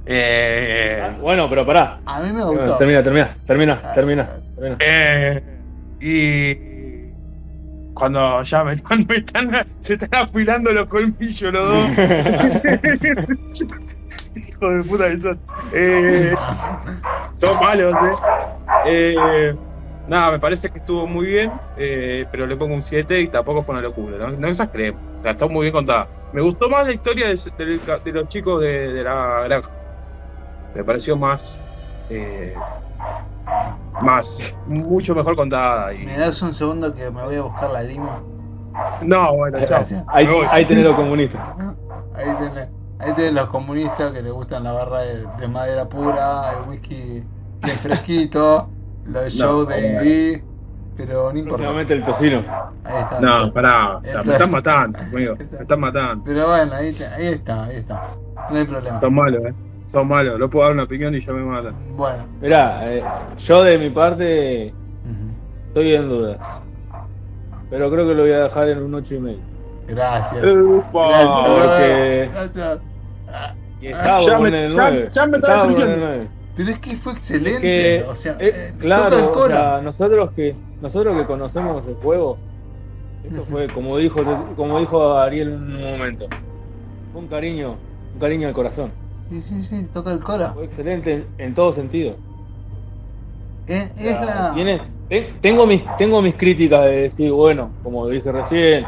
Eh, 0.04 1.00
Ah, 1.04 1.16
bueno, 1.20 1.48
pero 1.48 1.66
pará. 1.66 2.00
A 2.06 2.20
mí 2.20 2.32
me 2.32 2.44
gustó. 2.44 2.76
Termina, 2.76 3.02
termina, 3.02 3.30
termina, 3.46 3.92
termina. 3.94 4.28
termina. 4.54 4.76
Eh, 4.80 5.42
y 6.00 6.54
cuando 7.94 8.42
ya 8.42 8.62
me, 8.64 8.78
cuando 8.82 9.06
me 9.08 9.16
están, 9.18 9.66
se 9.80 9.94
están 9.94 10.24
afilando 10.24 10.72
los 10.72 10.86
colmillos 10.86 11.52
los 11.52 11.68
dos. 11.68 11.88
Hijo 14.36 14.70
de 14.70 14.82
puta 14.84 15.08
que 15.10 15.18
son. 15.18 15.40
Eh, 15.72 16.34
son 17.40 17.58
malos, 17.60 17.94
eh. 17.94 18.14
Eh, 18.86 19.54
Nada, 20.06 20.30
me 20.32 20.40
parece 20.40 20.70
que 20.70 20.78
estuvo 20.78 21.06
muy 21.08 21.26
bien, 21.26 21.52
eh, 21.74 22.26
pero 22.30 22.46
le 22.46 22.56
pongo 22.56 22.74
un 22.74 22.82
7 22.82 23.20
y 23.20 23.28
tampoco 23.28 23.64
fue 23.64 23.74
una 23.74 23.82
locura. 23.82 24.18
No, 24.18 24.30
no 24.36 24.48
exageremos. 24.48 25.02
O 25.18 25.22
sea, 25.22 25.32
está 25.32 25.48
muy 25.48 25.62
bien 25.64 25.72
contada. 25.72 26.08
Me 26.32 26.40
gustó 26.42 26.68
más 26.68 26.86
la 26.86 26.92
historia 26.94 27.28
de, 27.28 27.34
de- 27.56 28.00
de 28.04 28.12
los 28.12 28.28
chicos 28.28 28.60
de, 28.62 28.92
de 28.92 29.02
la 29.02 29.42
granja. 29.44 29.70
Me 30.74 30.84
pareció 30.84 31.16
más. 31.16 31.58
eh, 32.08 32.54
más. 34.02 34.36
Mucho 34.66 35.14
mejor 35.14 35.36
contada. 35.36 35.92
Y... 35.94 36.04
¿Me 36.04 36.16
das 36.18 36.40
un 36.42 36.52
segundo 36.54 36.94
que 36.94 37.10
me 37.10 37.22
voy 37.22 37.36
a 37.36 37.42
buscar 37.42 37.70
la 37.70 37.82
lima? 37.82 38.22
No, 39.02 39.34
bueno, 39.34 39.58
chao. 39.60 39.68
Gracias. 39.68 40.04
Ahí, 40.08 40.26
ahí 40.50 40.64
tenés 40.64 40.84
los 40.84 40.96
comunistas. 40.96 41.40
Ahí 42.14 42.34
tenés, 42.38 42.68
ahí 42.98 43.12
tenés 43.14 43.32
los 43.34 43.48
comunistas 43.48 44.10
que 44.12 44.22
les 44.22 44.32
gustan 44.32 44.64
la 44.64 44.72
barra 44.72 45.00
de, 45.02 45.26
de 45.38 45.48
madera 45.48 45.86
pura, 45.86 46.50
el 46.52 46.68
whisky 46.68 47.22
bien 47.60 47.78
fresquito, 47.78 48.70
shows 49.28 49.68
de 49.68 49.78
ID, 50.36 50.42
pero 50.96 51.32
no 51.32 51.38
importa. 51.38 51.56
Próximamente 51.56 51.94
el 51.94 52.04
tocino. 52.04 52.38
Ahí 52.84 53.02
está. 53.02 53.20
No, 53.20 53.52
pará. 53.52 53.96
O 53.98 54.04
sea, 54.04 54.22
me 54.22 54.32
están 54.32 54.50
matando, 54.50 54.98
amigo. 54.98 55.34
Me 55.38 55.44
Está- 55.44 55.62
están 55.62 55.80
matando. 55.80 56.24
Pero 56.24 56.46
bueno, 56.48 56.74
ahí, 56.74 56.92
te- 56.92 57.06
ahí 57.06 57.26
está, 57.26 57.64
ahí 57.64 57.76
está. 57.76 58.02
No 58.50 58.56
hay 58.58 58.64
problema. 58.64 59.00
Son 59.00 59.14
malos, 59.14 59.42
eh. 59.44 59.54
Son 59.88 60.08
malos. 60.08 60.38
No 60.38 60.50
puedo 60.50 60.64
dar 60.64 60.72
una 60.74 60.82
opinión 60.84 61.14
y 61.14 61.20
ya 61.20 61.32
me 61.32 61.42
matan. 61.44 61.74
Bueno. 61.96 62.24
Mirá, 62.40 62.92
eh, 62.92 63.02
yo 63.38 63.62
de 63.62 63.78
mi 63.78 63.90
parte 63.90 64.72
ujú. 65.04 65.30
estoy 65.68 65.94
en 65.94 66.08
duda. 66.08 66.38
Pero 67.70 67.90
creo 67.90 68.06
que 68.06 68.14
lo 68.14 68.22
voy 68.22 68.32
a 68.32 68.44
dejar 68.44 68.68
en 68.68 68.82
un 68.82 68.94
8 68.94 69.14
y 69.14 69.18
medio. 69.20 69.38
Gracias. 69.88 70.44
Upa. 70.44 71.08
Gracias, 71.08 71.36
porque-. 71.46 72.28
Gracias. 72.32 72.80
Y 73.80 73.86
estaba 73.88 74.20
Ya 74.22 74.38
me- 74.38 74.48
el 74.64 74.68
ya- 74.68 74.76
9. 74.76 75.08
ya 75.12 75.26
me 75.26 75.36
Estaba 75.38 75.66
estaba 76.64 76.78
por 76.80 76.92
poner 76.92 77.14
el 77.14 77.20
destruyendo. 77.20 77.20
9. 77.20 77.20
Pero 77.36 77.50
es 77.50 77.50
que 77.50 77.52
fue 77.52 77.52
excelente. 77.52 78.02
que, 78.02 78.04
o 78.08 78.14
sea, 78.14 78.32
Eh, 78.38 78.48
eh, 78.52 78.72
toca 78.94 79.18
el 79.18 79.24
claro, 79.24 79.32
o 79.32 79.32
cora. 79.32 79.56
sea, 79.56 79.80
nosotros 79.82 80.32
que 80.34 80.58
nosotros 80.80 81.16
que 81.18 81.26
conocemos 81.26 81.86
el 81.86 81.96
juego, 81.96 82.42
esto 83.22 83.46
fue 83.46 83.66
como 83.72 83.98
dijo 83.98 84.24
como 84.56 84.80
dijo 84.80 85.18
Ariel 85.18 85.48
en 85.54 85.62
un 85.76 85.82
momento, 85.92 86.26
fue 87.12 87.22
un 87.22 87.28
cariño, 87.28 87.80
un 88.12 88.20
cariño 88.20 88.48
al 88.48 88.54
corazón. 88.54 88.94
Sí, 89.28 89.42
sí, 89.42 89.62
sí, 89.64 89.88
toca 89.88 90.12
el 90.12 90.20
cora. 90.24 90.54
Fue 90.54 90.64
excelente 90.64 91.28
en, 91.36 91.54
todo 91.54 91.72
sentido. 91.72 92.18
Es, 93.66 93.92
O 93.98 94.02
es 94.06 94.20
la. 94.20 94.54
tiene- 94.54 94.82
tengo 95.40 95.66
mis 95.66 95.82
tengo 95.96 96.20
mis 96.22 96.34
críticas 96.36 96.84
de 96.86 97.02
decir, 97.02 97.30
bueno, 97.32 97.76
como 97.82 98.08
dije 98.08 98.30
recién, 98.32 98.84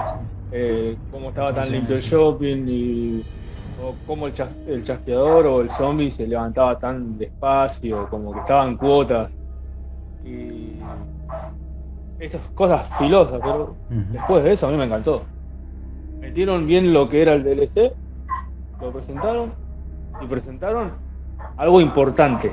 eh, 0.51 0.99
cómo 1.11 1.29
estaba 1.29 1.55
tan 1.55 1.71
limpio 1.71 1.97
el 1.97 2.03
shopping 2.03 2.65
y 2.69 3.23
o 3.81 3.95
cómo 4.07 4.27
el, 4.27 4.35
chas- 4.35 4.57
el 4.67 4.83
chasqueador 4.83 5.47
o 5.47 5.61
el 5.61 5.71
zombie 5.71 6.11
se 6.11 6.27
levantaba 6.27 6.79
tan 6.79 7.17
despacio, 7.19 8.09
como 8.09 8.33
que 8.33 8.41
estaban 8.41 8.77
cuotas 8.77 9.31
y 10.25 10.81
esas 12.19 12.43
cosas 12.55 12.89
filosas, 12.99 13.41
pero 13.43 13.77
después 13.89 14.43
de 14.45 14.53
eso 14.53 14.67
a 14.67 14.71
mí 14.71 14.77
me 14.77 14.85
encantó. 14.85 15.25
Metieron 16.21 16.67
bien 16.67 16.93
lo 16.93 17.09
que 17.09 17.23
era 17.23 17.35
el 17.35 17.45
DLC, 17.45 17.93
lo 18.81 18.93
presentaron 18.93 19.55
y 20.21 20.27
presentaron 20.27 20.93
algo 21.57 21.81
importante. 21.81 22.53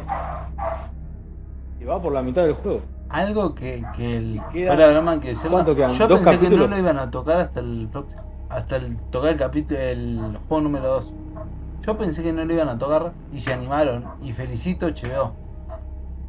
Y 1.79 1.83
va 1.85 2.01
por 2.01 2.13
la 2.13 2.21
mitad 2.21 2.43
del 2.43 2.53
juego. 2.53 2.83
Algo 3.09 3.53
que, 3.53 3.83
que 3.95 4.17
el, 4.17 4.41
fuera 4.51 4.91
broma 4.91 5.19
que. 5.19 5.33
¿Cuánto 5.49 5.75
quedan? 5.75 5.93
Yo 5.93 6.07
¿Dos 6.07 6.21
pensé 6.21 6.39
que 6.39 6.49
no 6.49 6.67
lo 6.67 6.77
iban 6.77 6.97
a 6.97 7.09
tocar 7.09 7.39
hasta 7.39 7.59
el 7.59 7.87
próximo, 7.91 8.23
hasta 8.49 8.77
el 8.77 8.97
tocar 9.11 9.31
el 9.31 9.37
capítulo 9.37 9.79
el 9.79 10.39
juego 10.47 10.61
número 10.61 10.87
2. 10.87 11.13
Yo 11.85 11.97
pensé 11.97 12.23
que 12.23 12.33
no 12.33 12.45
lo 12.45 12.53
iban 12.53 12.69
a 12.69 12.77
tocar 12.77 13.13
y 13.31 13.39
se 13.39 13.53
animaron 13.53 14.05
y 14.21 14.31
felicito 14.31 14.87
HBO. 14.87 15.33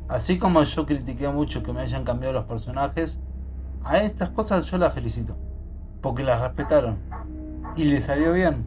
Así 0.09 0.39
como 0.39 0.63
yo 0.63 0.87
critiqué 0.87 1.29
mucho 1.29 1.63
que 1.63 1.73
me 1.73 1.81
hayan 1.81 2.05
cambiado 2.05 2.35
los 2.35 2.45
personajes, 2.45 3.19
a 3.83 3.99
estas 3.99 4.31
cosas 4.31 4.67
yo 4.67 4.79
las 4.79 4.95
felicito. 4.95 5.37
Porque 6.01 6.23
las 6.23 6.41
respetaron. 6.41 6.99
Y 7.77 7.85
le 7.85 8.01
salió 8.01 8.33
bien. 8.33 8.65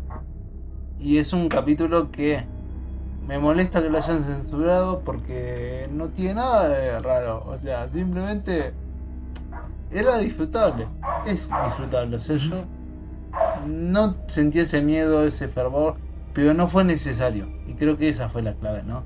Y 0.99 1.17
es 1.17 1.31
un 1.31 1.47
capítulo 1.47 2.11
que 2.11 2.45
me 3.25 3.37
molesta 3.39 3.81
que 3.81 3.89
lo 3.89 3.97
hayan 3.97 4.23
censurado 4.23 4.99
porque 5.01 5.87
no 5.91 6.09
tiene 6.09 6.35
nada 6.35 6.69
de 6.69 6.99
raro. 7.01 7.45
O 7.47 7.57
sea, 7.57 7.89
simplemente 7.89 8.73
era 9.91 10.17
disfrutable. 10.17 10.87
Es 11.25 11.49
disfrutable. 11.49 12.17
O 12.17 12.21
sea, 12.21 12.35
yo 12.35 12.63
no 13.67 14.17
sentí 14.27 14.59
ese 14.59 14.81
miedo, 14.81 15.25
ese 15.25 15.47
fervor, 15.47 15.97
pero 16.33 16.53
no 16.53 16.67
fue 16.67 16.83
necesario. 16.83 17.47
Y 17.67 17.73
creo 17.73 17.97
que 17.97 18.09
esa 18.09 18.29
fue 18.29 18.41
la 18.41 18.53
clave, 18.53 18.83
¿no? 18.83 19.03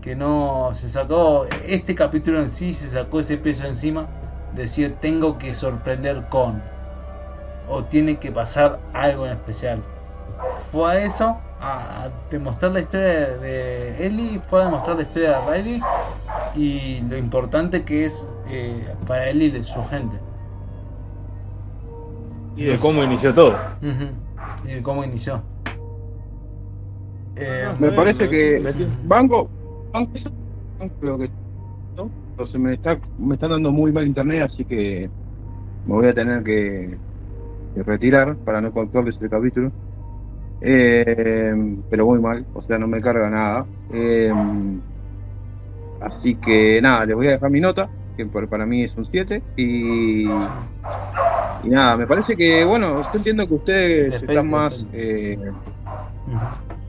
Que 0.00 0.16
no 0.16 0.70
se 0.74 0.88
sacó, 0.88 1.46
este 1.66 1.94
capítulo 1.94 2.40
en 2.40 2.50
sí 2.50 2.74
se 2.74 2.90
sacó 2.90 3.20
ese 3.20 3.36
peso 3.36 3.66
encima. 3.66 4.08
Decir, 4.54 4.96
tengo 5.00 5.38
que 5.38 5.54
sorprender 5.54 6.26
con. 6.28 6.62
O 7.68 7.84
tiene 7.84 8.16
que 8.16 8.32
pasar 8.32 8.80
algo 8.94 9.26
en 9.26 9.32
especial. 9.32 9.82
Fue 10.72 10.90
a 10.90 11.04
eso, 11.04 11.38
a, 11.60 12.08
demostrar 12.30 12.72
la 12.72 12.80
historia 12.80 13.38
de 13.38 14.06
Ellie, 14.06 14.40
fue 14.48 14.62
a 14.62 14.66
demostrar 14.66 14.96
la 14.96 15.02
historia 15.02 15.40
de 15.40 15.52
Riley 15.52 15.82
y 16.54 17.00
lo 17.08 17.16
importante 17.16 17.84
que 17.84 18.06
es 18.06 18.34
eh, 18.48 18.94
para 19.06 19.28
Ellie 19.28 19.48
y 19.48 19.62
su 19.62 19.84
gente. 19.86 20.18
Y 22.58 22.64
de 22.64 22.76
cómo 22.78 23.04
inició 23.04 23.32
todo. 23.32 23.56
Y 24.64 24.68
de 24.72 24.82
cómo 24.82 25.04
inició. 25.04 25.40
Eh, 27.36 27.68
Me 27.78 27.92
parece 27.92 28.28
que 28.28 28.60
banco, 29.04 29.48
lo 31.00 31.18
que 31.18 31.30
¿no? 31.96 32.10
Entonces 32.30 32.60
me 32.60 32.74
está 32.74 32.98
me 33.16 33.34
está 33.36 33.46
dando 33.46 33.70
muy 33.70 33.92
mal 33.92 34.06
internet, 34.06 34.42
así 34.50 34.64
que 34.64 35.08
me 35.84 35.94
voy 35.94 36.08
a 36.08 36.14
tener 36.14 36.42
que, 36.42 36.98
que 37.74 37.82
retirar 37.84 38.36
para 38.38 38.60
no 38.60 38.72
contarles 38.72 39.16
el 39.20 39.30
capítulo. 39.30 39.70
Eh, 40.60 41.54
pero 41.88 42.06
muy 42.06 42.18
mal, 42.18 42.44
o 42.52 42.60
sea, 42.60 42.76
no 42.78 42.88
me 42.88 43.00
carga 43.00 43.30
nada. 43.30 43.66
Eh, 43.92 44.32
así 46.00 46.34
que 46.34 46.80
nada, 46.82 47.06
les 47.06 47.14
voy 47.14 47.28
a 47.28 47.30
dejar 47.32 47.50
mi 47.50 47.60
nota, 47.60 47.88
que 48.16 48.26
por- 48.26 48.48
para 48.48 48.66
mí 48.66 48.82
es 48.82 48.96
un 48.96 49.04
7. 49.04 49.42
Y, 49.56 50.26
y 51.64 51.68
nada, 51.68 51.96
me 51.96 52.06
parece 52.06 52.36
que, 52.36 52.64
bueno, 52.64 53.02
yo 53.02 53.08
entiendo 53.18 53.46
que 53.46 53.54
ustedes 53.54 54.12
Depende, 54.20 54.32
están 54.34 54.50
más. 54.50 54.86
eh, 54.92 55.38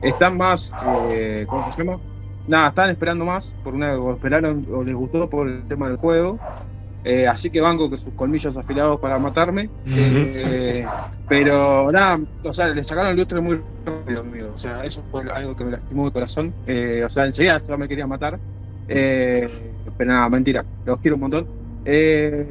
están 0.02 0.36
más, 0.36 0.72
eh, 1.10 1.44
¿cómo 1.48 1.72
se 1.72 1.82
llama? 1.82 1.98
Nada, 2.46 2.68
están 2.68 2.90
esperando 2.90 3.24
más, 3.24 3.52
por 3.62 3.74
una, 3.74 3.94
o 3.94 4.12
esperaron, 4.12 4.66
o 4.72 4.82
les 4.82 4.94
gustó 4.94 5.28
por 5.28 5.48
el 5.48 5.62
tema 5.68 5.88
del 5.88 5.96
juego. 5.98 6.38
Eh, 7.02 7.26
así 7.26 7.48
que 7.48 7.60
banco 7.60 7.88
que 7.88 7.96
sus 7.96 8.12
colmillos 8.14 8.56
afilados 8.56 9.00
para 9.00 9.18
matarme. 9.18 9.70
Eh, 9.86 10.86
pero 11.28 11.90
nada, 11.92 12.18
o 12.42 12.52
sea, 12.52 12.68
le 12.68 12.84
sacaron 12.84 13.10
el 13.12 13.16
lustre 13.16 13.40
muy 13.40 13.60
rápido, 13.86 14.20
amigo. 14.20 14.50
O 14.52 14.56
sea, 14.56 14.84
eso 14.84 15.02
fue 15.02 15.22
algo 15.30 15.54
que 15.56 15.64
me 15.64 15.70
lastimó 15.72 16.06
el 16.06 16.12
corazón. 16.12 16.52
Eh, 16.66 17.02
o 17.04 17.08
sea, 17.08 17.26
enseguida 17.26 17.58
ya 17.58 17.76
me 17.76 17.88
quería 17.88 18.06
matar. 18.06 18.38
Pero 18.86 19.48
nada, 20.12 20.28
mentira. 20.28 20.64
Los 20.84 21.00
quiero 21.00 21.14
un 21.16 21.20
montón. 21.20 21.46
Eh, 21.84 22.46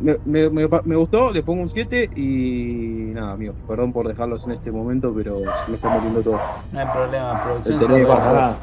me, 0.00 0.16
me- 0.24 0.48
me- 0.50 0.68
me 0.84 0.96
gustó, 0.96 1.30
le 1.32 1.42
pongo 1.42 1.62
un 1.62 1.68
7 1.68 2.10
y 2.16 3.10
nada, 3.14 3.32
amigo. 3.32 3.54
Perdón 3.66 3.92
por 3.92 4.06
dejarlos 4.08 4.46
en 4.46 4.52
este 4.52 4.70
momento, 4.70 5.12
pero 5.16 5.40
se 5.56 5.70
me 5.70 5.76
está 5.76 5.90
metiendo 5.94 6.22
todo. 6.22 6.38
No 6.72 6.78
hay 6.80 6.86
problema, 6.86 7.42
producción. 7.42 7.74
El 7.74 7.80
se 7.86 8.02
No 8.02 8.08
pasa 8.08 8.32
nada. 8.32 8.56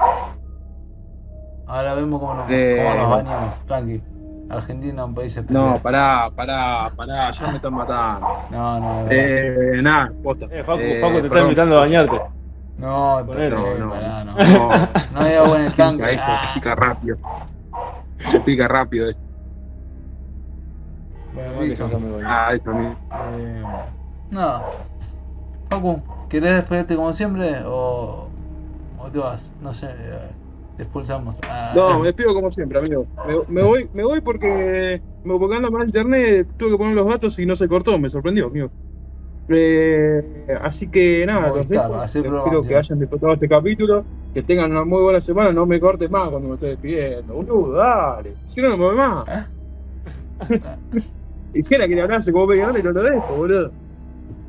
Ahora 1.67 1.93
vemos 1.95 2.19
cómo 2.19 2.33
nos, 2.35 2.45
Eh, 2.51 2.79
cómo 2.83 2.95
nos 3.01 3.09
bañamos, 3.09 3.65
tranqui. 3.65 4.01
Argentina 4.49 5.01
es 5.01 5.07
un 5.07 5.15
país 5.15 5.35
especial. 5.35 5.65
No, 5.71 5.79
pará, 5.79 6.29
pará, 6.35 6.91
pará, 6.95 7.31
ya 7.31 7.47
me 7.47 7.55
están 7.55 7.73
matando. 7.73 8.27
no, 8.51 8.79
no, 8.79 9.01
no. 9.01 9.07
Eh, 9.09 9.79
nada, 9.81 10.11
posta. 10.23 10.45
Eh, 10.51 10.63
Facu, 10.63 10.79
Eh, 10.81 10.99
Facu 11.01 11.19
te 11.21 11.25
está 11.27 11.39
invitando 11.41 11.77
a 11.77 11.79
bañarte. 11.81 12.21
no, 12.77 13.21
No, 13.23 13.23
no. 13.23 13.89
pará, 13.89 14.23
no. 14.23 14.35
No 15.13 15.19
hay 15.21 15.33
agua 15.33 15.59
en 15.59 15.65
el 15.65 15.73
tanque. 15.73 16.03
Pica, 16.03 16.11
esto, 16.11 16.23
Ah. 16.27 16.51
pica 16.53 16.75
rápido. 16.75 17.17
Se 18.31 18.39
pica 18.41 18.67
rápido. 18.67 19.09
esto. 19.09 19.21
Bueno, 21.35 21.63
listo. 21.63 21.85
Ah, 22.23 22.47
amigo. 22.65 22.97
Eh, 23.11 23.63
no. 24.31 24.63
Facu, 25.69 26.01
¿querés 26.29 26.53
despedirte 26.55 26.95
como 26.95 27.13
siempre 27.13 27.61
o, 27.65 28.29
o 28.97 29.11
te 29.11 29.19
vas? 29.19 29.51
No 29.61 29.73
sé, 29.73 29.87
eh, 29.97 30.35
te 30.77 30.83
expulsamos. 30.83 31.39
Ah, 31.43 31.73
No, 31.75 31.99
me 31.99 32.07
despido 32.07 32.33
como 32.33 32.51
siempre, 32.51 32.79
amigo. 32.79 33.07
Me, 33.27 33.35
me 33.47 33.63
voy, 33.63 33.89
me 33.93 34.03
voy 34.03 34.21
porque 34.21 35.01
me 35.23 35.39
porque 35.39 35.55
ando 35.55 35.71
mal 35.71 35.85
internet, 35.85 36.47
tuve 36.57 36.71
que 36.71 36.77
poner 36.77 36.95
los 36.95 37.07
datos 37.07 37.37
y 37.39 37.45
no 37.45 37.55
se 37.55 37.67
cortó, 37.67 37.97
me 37.99 38.09
sorprendió, 38.09 38.47
amigo. 38.47 38.71
Eh, 39.47 40.47
así 40.61 40.89
que 40.89 41.25
nada, 41.25 41.49
los 41.51 41.67
dejo. 41.67 42.01
Espero 42.03 42.65
que 42.65 42.75
hayan 42.75 42.99
disfrutado 42.99 43.33
este 43.33 43.47
capítulo, 43.49 44.05
que 44.33 44.41
tengan 44.43 44.71
una 44.71 44.85
muy 44.85 45.01
buena 45.01 45.21
semana, 45.21 45.51
no 45.51 45.65
me 45.65 45.79
cortes 45.79 46.09
más 46.09 46.29
cuando 46.29 46.49
me 46.49 46.55
estoy 46.55 46.69
despidiendo, 46.71 47.35
boludo, 47.35 47.73
dale. 47.73 48.35
Si 48.45 48.61
no, 48.61 48.69
no 48.69 48.77
me 48.77 48.85
voy 48.85 48.95
más. 48.97 49.25
Dijera 51.55 51.87
que 51.87 51.95
le 51.95 52.01
hablase 52.01 52.31
como 52.31 52.47
media 52.47 52.67
hora 52.69 52.79
y 52.79 52.83
no 52.83 52.91
lo 52.91 53.01
dejo, 53.01 53.35
boludo. 53.35 53.71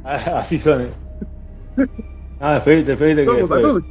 Así 0.05 0.59
son. 0.59 0.83
eh. 0.83 1.87
Ah, 2.41 2.55
despedite, 2.55 2.91
despedite 2.91 3.25
que 3.25 3.37
después- 3.39 3.85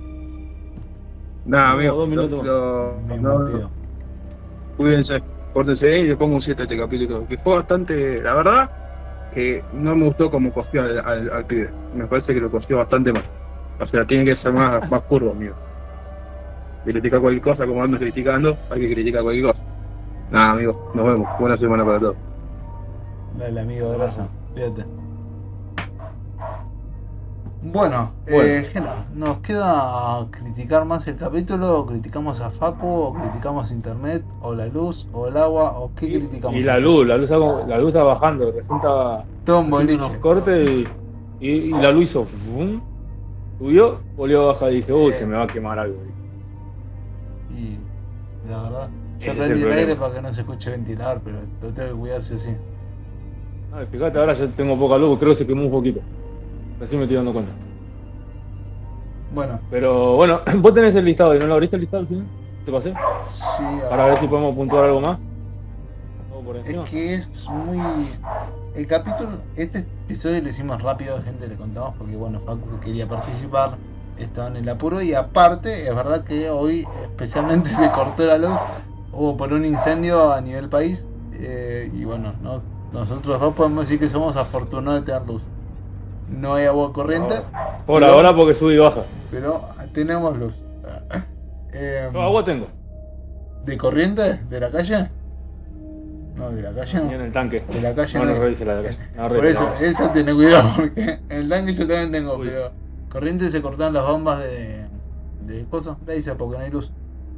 No, 1.45 1.57
amigo. 1.59 1.95
dos 1.95 2.09
minutos 2.09 2.45
lo- 2.45 2.91
lo- 2.91 2.97
Bien 3.07 3.21
no. 3.23 3.71
Cuídense, 4.77 5.21
pórtense 5.53 5.99
y 5.99 6.03
le 6.09 6.17
pongo 6.17 6.35
un 6.35 6.41
7 6.41 6.63
a 6.63 6.65
este 6.65 6.77
capítulo, 6.77 7.25
que 7.27 7.37
fue 7.37 7.55
bastante, 7.55 8.21
la 8.21 8.33
verdad, 8.33 8.69
que 9.33 9.63
no 9.73 9.95
me 9.95 10.05
gustó 10.05 10.29
como 10.29 10.51
costeó 10.51 10.81
al, 10.83 10.99
al, 10.99 11.31
al 11.31 11.45
pibe. 11.45 11.69
Me 11.95 12.05
parece 12.07 12.33
que 12.33 12.41
lo 12.41 12.51
costeó 12.51 12.77
bastante 12.77 13.13
mal. 13.13 13.23
O 13.79 13.85
sea, 13.85 14.05
tiene 14.05 14.25
que 14.25 14.35
ser 14.35 14.51
más, 14.53 14.89
más 14.91 15.01
curvo, 15.03 15.31
amigo. 15.31 15.55
Criticar 16.83 17.19
cualquier 17.21 17.41
cosa 17.43 17.65
como 17.65 17.81
ando 17.83 17.97
criticando, 17.97 18.57
hay 18.69 18.81
que 18.81 18.93
criticar 18.93 19.23
cualquier 19.23 19.45
cosa. 19.47 19.59
Nada, 20.31 20.51
amigo, 20.51 20.91
nos 20.93 21.05
vemos. 21.05 21.29
Buena 21.39 21.57
semana 21.57 21.85
para 21.85 21.99
todos. 21.99 22.15
Dale, 23.37 23.59
amigo, 23.61 23.91
gracias. 23.91 24.27
Fíjate. 24.53 24.85
Bueno, 27.61 28.11
Bueno. 28.25 28.43
Eh, 28.43 28.63
Gena, 28.71 29.07
¿nos 29.13 29.39
queda 29.39 30.27
criticar 30.29 30.85
más 30.85 31.07
el 31.07 31.17
capítulo? 31.17 31.85
¿Criticamos 31.87 32.39
a 32.39 32.51
Facu? 32.51 32.87
¿O 32.87 33.13
criticamos 33.13 33.71
internet? 33.71 34.23
¿O 34.41 34.53
la 34.53 34.67
luz? 34.67 35.07
¿O 35.11 35.27
el 35.27 35.35
agua? 35.37 35.79
¿O 35.79 35.91
qué 35.95 36.05
Y, 36.05 36.13
criticamos? 36.13 36.55
y 36.55 36.61
la 36.61 36.77
luz, 36.77 37.07
la 37.07 37.17
luz, 37.17 37.29
la 37.31 37.77
luz 37.79 37.87
está 37.87 38.03
bajando, 38.03 38.53
haciendo 38.59 39.95
unos 39.95 40.11
cortes 40.21 40.69
y, 40.69 40.87
y, 41.39 41.49
y 41.49 41.69
la 41.71 41.91
luz 41.91 42.03
hizo 42.03 42.25
¡fum! 42.25 42.79
subió, 43.57 43.99
volvió 44.15 44.43
a 44.43 44.53
bajar 44.53 44.71
y 44.71 44.75
dije, 44.77 44.93
uy, 44.93 45.11
Eh. 45.11 45.13
se 45.13 45.25
me 45.25 45.35
va 45.35 45.43
a 45.43 45.47
quemar 45.47 45.79
algo. 45.79 45.97
Y 47.49 47.77
la 48.47 48.61
verdad, 48.61 48.89
yo 49.19 49.33
prendí 49.33 49.61
el 49.63 49.71
aire 49.71 49.95
para 49.95 50.13
que 50.13 50.21
no 50.21 50.31
se 50.31 50.41
escuche 50.41 50.69
ventilar, 50.69 51.19
pero 51.23 51.37
lo 51.61 51.73
tengo 51.73 51.89
que 51.89 51.99
cuidar 51.99 52.21
sí 52.21 52.35
o 52.35 52.37
sí. 52.37 52.55
No, 53.75 53.83
y 53.83 53.87
fíjate, 53.87 54.17
ahora 54.17 54.33
yo 54.33 54.49
tengo 54.51 54.79
poca 54.79 54.97
luz, 54.97 55.19
creo 55.19 55.31
que 55.31 55.35
se 55.39 55.45
quemó 55.45 55.63
un 55.65 55.71
poquito. 55.71 55.99
Recién 56.79 56.99
me 56.99 57.05
estoy 57.05 57.17
dando 57.17 57.33
cuenta. 57.33 57.53
Bueno, 59.29 59.61
Pero 59.69 60.15
bueno, 60.15 60.41
vos 60.59 60.73
tenés 60.73 60.95
el 60.95 61.03
listado 61.05 61.35
y 61.35 61.39
no 61.39 61.47
lo 61.47 61.55
abriste 61.55 61.75
el 61.75 61.81
listado 61.81 62.01
al 62.03 62.07
final. 62.07 62.31
¿Te 62.63 62.71
pasé? 62.71 62.93
sí, 63.23 63.63
Para 63.89 64.05
ver 64.07 64.17
si 64.17 64.27
podemos 64.27 64.55
puntuar 64.55 64.85
algo 64.85 65.01
más. 65.01 65.19
Por 66.29 66.57
Es 66.57 66.89
que 66.89 67.13
es 67.15 67.49
muy. 67.49 68.07
El 68.73 68.87
capítulo, 68.87 69.45
este 69.55 69.79
episodio 70.05 70.41
lo 70.41 70.49
hicimos 70.49 70.81
rápido, 70.81 71.21
gente, 71.21 71.47
le 71.47 71.55
contamos 71.55 71.95
porque, 71.97 72.15
bueno, 72.15 72.41
Facu 72.41 72.79
quería 72.79 73.07
participar, 73.07 73.79
estaba 74.17 74.49
en 74.49 74.57
el 74.57 74.69
apuro 74.69 75.01
y 75.01 75.13
aparte, 75.13 75.87
es 75.87 75.95
verdad 75.95 76.23
que 76.25 76.49
hoy 76.49 76.85
especialmente 77.03 77.69
se 77.81 77.89
cortó 77.91 78.25
la 78.25 78.37
luz, 78.37 78.59
hubo 79.11 79.37
por 79.37 79.53
un 79.53 79.65
incendio 79.65 80.33
a 80.33 80.41
nivel 80.41 80.67
país 80.69 81.07
eh, 81.31 81.89
y 81.93 82.03
bueno, 82.03 82.35
no- 82.41 82.65
nosotros 82.93 83.39
dos 83.39 83.53
podemos 83.53 83.81
decir 83.85 83.99
que 83.99 84.07
somos 84.07 84.35
afortunados 84.35 85.01
de 85.01 85.05
tener 85.11 85.27
luz. 85.27 85.41
No 86.29 86.53
hay 86.55 86.65
agua 86.65 86.91
corriente, 86.93 87.35
Por 87.85 88.01
pero- 88.01 88.13
ahora 88.13 88.35
porque 88.35 88.53
sube 88.55 88.73
y 88.73 88.77
baja. 88.77 89.03
pero 89.31 89.61
tenemos 89.93 90.37
luz. 90.37 90.61
Eh, 91.73 92.09
Yo 92.13 92.21
agua 92.21 92.43
tengo. 92.43 92.67
¿De 93.65 93.77
corriente? 93.77 94.39
¿De 94.49 94.59
la 94.59 94.69
calle? 94.71 95.09
No, 96.35 96.49
de 96.49 96.61
la 96.61 96.73
calle 96.73 96.97
Y 96.97 97.05
no. 97.05 97.11
en 97.11 97.21
el 97.21 97.31
tanque. 97.31 97.63
De 97.71 97.81
la 97.81 97.93
calle 97.95 98.19
No, 98.19 98.25
no. 98.25 98.33
no 98.35 98.43
la 98.65 98.75
de 98.81 98.89
acá. 98.89 98.97
No, 99.15 99.27
Por 99.29 99.45
eso, 99.45 99.69
eso 99.81 100.09
tené 100.11 100.33
cuidado, 100.33 100.69
porque 100.75 101.01
en 101.29 101.37
el 101.37 101.49
tanque 101.49 101.73
yo 101.73 101.87
también 101.87 102.11
tengo, 102.11 102.37
Uy. 102.37 102.47
pero 102.49 102.71
corriente 103.09 103.49
se 103.49 103.61
cortaron 103.61 103.93
las 103.93 104.05
bombas 104.05 104.39
de, 104.39 104.85
de 105.45 105.65
cosas, 105.65 105.97
de 106.05 106.13
ahí 106.13 106.21
se 106.21 106.35
porque 106.35 106.57
no 106.57 106.63
hay 106.63 106.71
luz. 106.71 106.91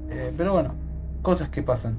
Eh, 0.10 0.34
pero 0.38 0.54
bueno, 0.54 0.74
cosas 1.22 1.50
que 1.50 1.62
pasan. 1.62 1.98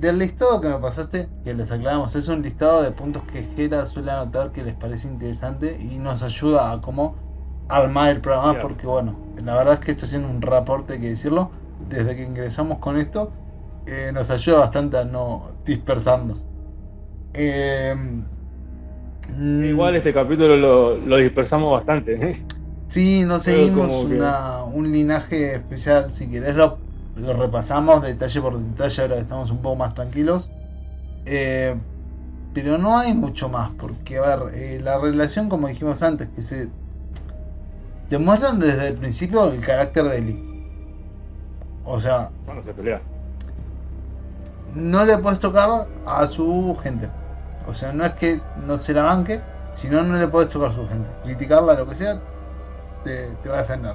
Del 0.00 0.18
listado 0.18 0.60
que 0.62 0.68
me 0.68 0.78
pasaste, 0.78 1.28
que 1.44 1.52
les 1.54 1.70
aclaramos, 1.70 2.14
es 2.14 2.28
un 2.28 2.40
listado 2.42 2.82
de 2.82 2.90
puntos 2.92 3.22
que 3.24 3.42
Gera 3.42 3.86
suele 3.86 4.10
anotar 4.10 4.50
que 4.50 4.64
les 4.64 4.74
parece 4.74 5.08
interesante 5.08 5.76
y 5.78 5.98
nos 5.98 6.22
ayuda 6.22 6.72
a 6.72 6.80
cómo 6.80 7.16
armar 7.68 8.10
el 8.10 8.20
programa, 8.22 8.52
Claro. 8.54 8.68
porque 8.68 8.86
bueno, 8.86 9.20
la 9.36 9.54
verdad 9.56 9.74
es 9.74 9.80
que 9.80 9.90
esto 9.92 10.06
haciendo 10.06 10.28
un 10.30 10.40
reporte, 10.40 10.94
hay 10.94 11.00
que 11.00 11.08
decirlo, 11.10 11.52
desde 11.78 12.16
que 12.16 12.24
ingresamos 12.24 12.78
con 12.78 12.96
esto, 12.96 13.32
eh, 13.86 14.10
nos 14.14 14.30
ayuda 14.30 14.60
bastante 14.60 14.96
a 14.98 15.04
no 15.04 15.56
dispersarnos. 15.66 16.46
Eh, 17.34 17.94
mm, 19.28 19.64
Igual 19.64 19.96
este 19.96 20.12
capítulo 20.12 20.56
lo, 20.56 20.96
lo 20.96 21.16
dispersamos 21.16 21.72
bastante. 21.72 22.14
¿eh? 22.14 22.44
Sí, 22.88 23.24
no 23.24 23.38
seguimos 23.40 24.08
que- 24.08 24.16
un 24.74 24.92
linaje 24.92 25.54
especial. 25.54 26.12
Si 26.12 26.28
querés, 26.30 26.56
lo, 26.56 26.80
lo 27.20 27.34
repasamos 27.34 28.02
detalle 28.02 28.40
por 28.40 28.58
detalle. 28.58 29.02
Ahora 29.02 29.14
que 29.16 29.20
estamos 29.22 29.50
un 29.50 29.58
poco 29.58 29.76
más 29.76 29.94
tranquilos. 29.94 30.50
Eh, 31.26 31.76
pero 32.54 32.78
no 32.78 32.98
hay 32.98 33.14
mucho 33.14 33.48
más. 33.48 33.70
Porque, 33.78 34.18
a 34.18 34.36
ver, 34.36 34.54
eh, 34.54 34.80
la 34.82 34.98
relación, 34.98 35.48
como 35.48 35.68
dijimos 35.68 36.02
antes, 36.02 36.28
que 36.30 36.42
se 36.42 36.68
demuestran 38.08 38.58
desde 38.58 38.88
el 38.88 38.94
principio 38.94 39.50
el 39.52 39.60
carácter 39.60 40.04
de 40.04 40.20
Lee. 40.20 40.42
O 41.84 42.00
sea, 42.00 42.30
Bueno, 42.46 42.62
se 42.64 42.72
pelea. 42.74 43.00
no 44.74 45.04
le 45.04 45.18
puedes 45.18 45.38
tocar 45.38 45.86
a 46.06 46.26
su 46.26 46.76
gente. 46.82 47.08
O 47.66 47.74
sea, 47.74 47.92
no 47.92 48.04
es 48.04 48.12
que 48.14 48.40
no 48.66 48.78
se 48.78 48.92
la 48.94 49.02
banque, 49.04 49.40
sino 49.72 50.02
no 50.02 50.16
le 50.16 50.26
puedes 50.28 50.48
tocar 50.50 50.70
a 50.70 50.74
su 50.74 50.86
gente. 50.88 51.08
Criticarla, 51.24 51.74
lo 51.74 51.88
que 51.88 51.94
sea, 51.94 52.20
te, 53.04 53.32
te 53.42 53.48
va 53.48 53.58
a 53.58 53.62
defender. 53.62 53.94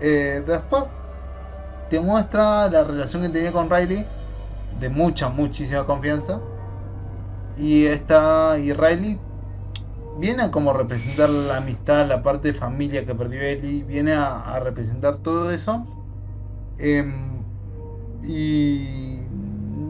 Eh, 0.00 0.42
después 0.46 0.84
te 1.92 2.00
muestra 2.00 2.70
la 2.70 2.84
relación 2.84 3.20
que 3.20 3.28
tenía 3.28 3.52
con 3.52 3.68
Riley, 3.68 4.06
de 4.80 4.88
mucha, 4.88 5.28
muchísima 5.28 5.84
confianza. 5.84 6.40
Y 7.58 7.84
esta, 7.84 8.58
y 8.58 8.72
Riley 8.72 9.20
viene 10.18 10.44
a 10.44 10.50
como 10.50 10.72
representar 10.72 11.28
la 11.28 11.58
amistad, 11.58 12.08
la 12.08 12.22
parte 12.22 12.52
de 12.52 12.58
familia 12.58 13.04
que 13.04 13.14
perdió 13.14 13.42
Ellie, 13.42 13.84
viene 13.84 14.14
a, 14.14 14.58
representar 14.60 15.18
todo 15.18 15.50
eso. 15.50 15.84
Em, 16.78 17.42
y 18.24 19.18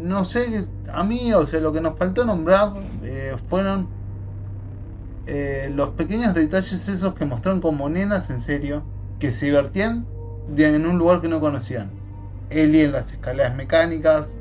no 0.02 0.24
sé, 0.24 0.66
a 0.92 1.04
mí, 1.04 1.32
o 1.32 1.46
sea, 1.46 1.60
lo 1.60 1.72
que 1.72 1.80
nos 1.80 1.96
faltó 1.96 2.24
nombrar 2.24 2.72
eh, 3.04 3.36
fueron 3.48 3.86
eh, 5.26 5.70
los 5.72 5.90
pequeños 5.90 6.34
detalles 6.34 6.88
esos 6.88 7.14
que 7.14 7.26
mostraron 7.26 7.60
como 7.60 7.88
nenas 7.88 8.28
en 8.30 8.40
serio, 8.40 8.82
que 9.20 9.30
se 9.30 9.46
divertían 9.46 10.04
en 10.56 10.86
un 10.86 10.98
lugar 10.98 11.20
que 11.20 11.28
no 11.28 11.40
conocían. 11.40 11.90
Ellie 12.50 12.84
en 12.84 12.92
las 12.92 13.12
escaleras 13.12 13.54
mecánicas, 13.54 14.34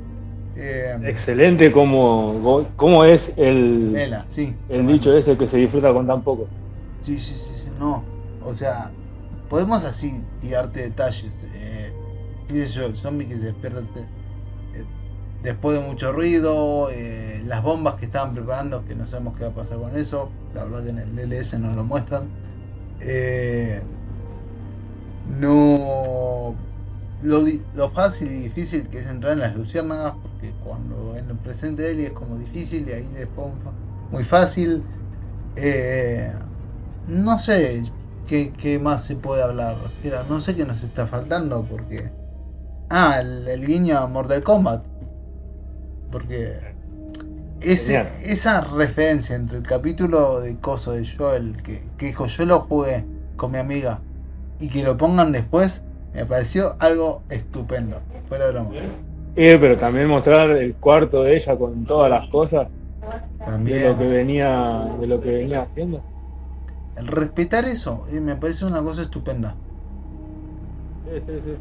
eh, 0.56 0.96
Excelente 1.04 1.72
como, 1.72 2.66
como 2.76 3.04
es 3.04 3.32
el, 3.36 3.96
sí. 4.26 4.54
el 4.68 4.86
dicho 4.86 5.16
ese 5.16 5.36
que 5.36 5.46
se 5.46 5.56
disfruta 5.56 5.92
con 5.92 6.06
tan 6.06 6.22
poco. 6.22 6.46
Sí, 7.00 7.18
sí, 7.18 7.34
sí, 7.34 7.50
sí, 7.64 7.70
no. 7.78 8.04
O 8.44 8.54
sea, 8.54 8.90
podemos 9.48 9.84
así 9.84 10.22
tirarte 10.40 10.80
detalles. 10.82 11.40
Eh, 11.54 11.92
qué 12.48 12.66
sé 12.66 12.68
yo, 12.68 12.86
el 12.86 12.96
zombie 12.96 13.26
que 13.26 13.38
se 13.38 13.46
despierta. 13.46 13.80
eh, 13.80 14.84
después 15.42 15.78
de 15.78 15.84
mucho 15.86 16.12
ruido, 16.12 16.90
eh, 16.90 17.42
las 17.46 17.62
bombas 17.62 17.96
que 17.96 18.06
estaban 18.06 18.34
preparando, 18.34 18.84
que 18.84 18.94
no 18.94 19.06
sabemos 19.06 19.36
qué 19.36 19.44
va 19.44 19.50
a 19.50 19.54
pasar 19.54 19.78
con 19.78 19.96
eso, 19.96 20.30
la 20.54 20.64
verdad 20.64 20.84
que 20.84 20.90
en 20.90 20.98
el 20.98 21.18
LS 21.18 21.58
no 21.58 21.74
lo 21.74 21.84
muestran. 21.84 22.28
Eh, 23.00 23.82
no 25.22 26.64
lo, 27.18 27.42
lo 27.72 27.90
fácil 27.92 28.32
y 28.32 28.42
difícil 28.44 28.88
que 28.90 28.98
es 29.00 29.06
entrar 29.06 29.34
en 29.34 29.40
las 29.40 29.54
luciérnagas, 29.56 30.16
porque 30.22 30.56
cuando 30.58 31.16
en 31.16 31.30
el 31.30 31.40
presente 31.40 31.82
de 31.82 31.92
Eli 31.92 32.04
es 32.06 32.12
como 32.12 32.38
difícil 32.38 32.88
y 32.88 32.92
ahí 32.92 33.08
después 33.12 33.54
muy 34.10 34.24
fácil. 34.24 34.88
Eh, 35.56 36.32
no 37.04 37.38
sé 37.38 37.82
qué, 38.26 38.56
qué 38.56 38.78
más 38.80 39.06
se 39.06 39.16
puede 39.16 39.42
hablar. 39.42 39.94
Mira, 40.02 40.24
no 40.24 40.40
sé 40.40 40.56
qué 40.56 40.66
nos 40.66 40.82
está 40.82 41.06
faltando 41.08 41.66
porque. 41.68 42.14
Ah, 42.90 43.20
el, 43.20 43.48
el 43.48 43.66
guiño 43.66 43.98
a 43.98 44.08
Mortal 44.08 44.44
Kombat. 44.44 44.86
Porque. 46.10 46.76
Ese, 47.60 47.96
esa 48.32 48.62
referencia 48.62 49.36
entre 49.36 49.58
el 49.58 49.64
capítulo 49.66 50.40
de 50.40 50.60
Coso 50.60 50.92
de 50.92 51.06
Joel, 51.06 51.62
que, 51.62 51.94
que 51.96 52.06
dijo 52.06 52.26
yo 52.26 52.44
lo 52.46 52.60
jugué 52.62 53.10
con 53.36 53.52
mi 53.52 53.58
amiga, 53.58 54.06
y 54.62 54.68
que 54.68 54.82
lo 54.82 54.96
pongan 54.96 55.32
después, 55.32 55.84
me 56.12 56.24
pareció 56.24 56.76
algo 56.78 57.22
estupendo. 57.28 58.00
Fuera 58.28 58.46
de 58.46 58.52
broma. 58.52 58.70
Eh, 59.34 59.58
pero 59.60 59.76
también 59.76 60.06
mostrar 60.08 60.50
el 60.50 60.76
cuarto 60.76 61.22
de 61.24 61.36
ella 61.36 61.56
con 61.56 61.84
todas 61.84 62.10
las 62.10 62.28
cosas 62.28 62.68
de 63.00 63.44
También. 63.44 63.84
lo 63.84 63.98
que 63.98 64.04
venía, 64.04 64.96
de 65.00 65.06
lo 65.06 65.20
que 65.20 65.30
venía 65.30 65.62
haciendo. 65.62 66.02
El 66.94 67.06
respetar 67.08 67.64
eso 67.64 68.04
eh, 68.10 68.20
me 68.20 68.36
parece 68.36 68.64
una 68.64 68.82
cosa 68.82 69.02
estupenda. 69.02 69.56
Sí, 71.04 71.10
sí, 71.26 71.40
sí. 71.44 71.56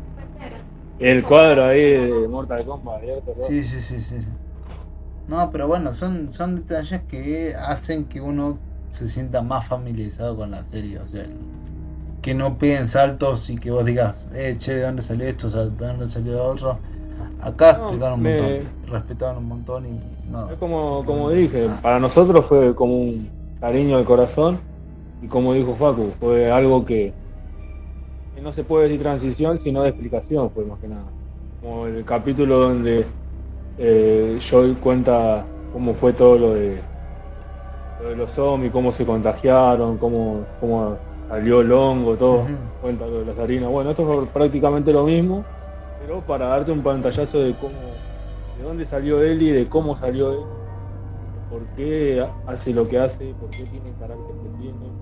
El 0.99 1.23
cuadro 1.23 1.65
ahí 1.65 1.81
de 1.81 2.27
Mortal 2.27 2.63
Kombat 2.65 2.97
abierto. 2.97 3.33
Sí, 3.47 3.63
sí, 3.63 3.79
sí, 3.81 3.99
sí. 4.01 4.21
sí. 4.21 4.27
No, 5.27 5.49
pero 5.49 5.67
bueno, 5.67 5.93
son, 5.93 6.31
son 6.31 6.55
detalles 6.57 7.03
que 7.03 7.53
hacen 7.55 8.05
que 8.05 8.19
uno 8.21 8.59
se 8.89 9.07
sienta 9.07 9.41
más 9.41 9.67
familiarizado 9.67 10.35
con 10.35 10.51
la 10.51 10.63
serie. 10.65 10.99
O 10.99 11.07
sea, 11.07 11.23
el- 11.23 11.60
que 12.21 12.33
no 12.33 12.57
peguen 12.57 12.87
saltos 12.87 13.49
y 13.49 13.57
que 13.57 13.71
vos 13.71 13.85
digas, 13.85 14.27
eh, 14.35 14.55
che, 14.57 14.73
¿de 14.75 14.81
dónde 14.83 15.01
salió 15.01 15.27
esto? 15.27 15.47
O 15.47 15.49
sea, 15.49 15.65
¿de 15.65 15.87
dónde 15.87 16.07
salió 16.07 16.33
lo 16.33 16.45
otro? 16.45 16.79
Acá 17.39 17.71
No, 17.71 17.81
explicaron 17.81 18.19
un 18.19 18.23
me- 18.23 18.37
montón, 18.37 18.73
respetaron 18.83 19.37
un 19.39 19.47
montón 19.47 19.85
y 19.87 20.01
no. 20.25 20.51
Es 20.51 20.57
como, 20.57 21.03
como 21.05 21.29
dije, 21.31 21.67
para 21.81 21.99
nosotros 21.99 22.45
fue 22.45 22.75
como 22.75 22.95
un 23.01 23.31
cariño 23.59 23.97
al 23.97 24.05
corazón 24.05 24.61
y 25.19 25.27
como 25.27 25.53
dijo 25.53 25.75
Facu, 25.75 26.11
fue 26.19 26.51
algo 26.51 26.85
que, 26.85 27.13
que 28.33 28.41
no 28.41 28.51
se 28.51 28.63
puede 28.63 28.85
decir 28.87 29.01
transición 29.01 29.57
sino 29.59 29.81
de 29.83 29.89
explicación, 29.89 30.51
fue 30.51 30.65
más 30.65 30.79
que 30.79 30.87
nada. 30.87 31.11
Como 31.59 31.87
el 31.87 32.03
capítulo 32.05 32.57
donde 32.59 33.05
eh, 33.77 34.37
Joy 34.39 34.75
cuenta 34.75 35.47
cómo 35.71 35.93
fue 35.93 36.13
todo 36.13 36.37
lo 36.37 36.53
de, 36.53 36.81
lo 37.97 38.09
de 38.09 38.15
los 38.15 38.31
zombies, 38.33 38.71
cómo 38.71 38.91
se 38.91 39.05
contagiaron, 39.05 39.97
cómo, 39.97 40.47
cómo 40.59 40.99
salió 41.31 41.61
el 41.61 41.71
hongo, 41.71 42.17
todo. 42.17 42.55
Cuenta 42.79 43.07
lo 43.07 43.19
de 43.19 43.25
las 43.25 43.39
harinas. 43.39 43.69
Bueno, 43.69 43.91
esto 43.91 44.05
fue 44.05 44.27
prácticamente 44.31 44.91
lo 44.93 45.05
mismo, 45.05 45.47
pero 45.97 46.25
para 46.25 46.47
darte 46.47 46.71
un 46.71 46.83
pantallazo 46.83 47.39
de 47.39 47.57
cómo, 47.57 48.03
de 48.55 48.63
dónde 48.63 48.85
salió 48.85 49.21
él 49.23 49.41
y 49.43 49.51
de 49.51 49.69
cómo 49.69 49.97
salió 49.97 50.31
él, 50.33 50.51
por 51.47 51.69
qué 51.71 52.25
hace 52.45 52.73
lo 52.73 52.87
que 52.87 52.99
hace, 52.99 53.35
por 53.35 53.55
qué 53.55 53.67
tiene 53.67 53.89
el 53.89 53.97
carácter 53.97 54.39
que 54.41 54.49
tiene, 54.51 54.97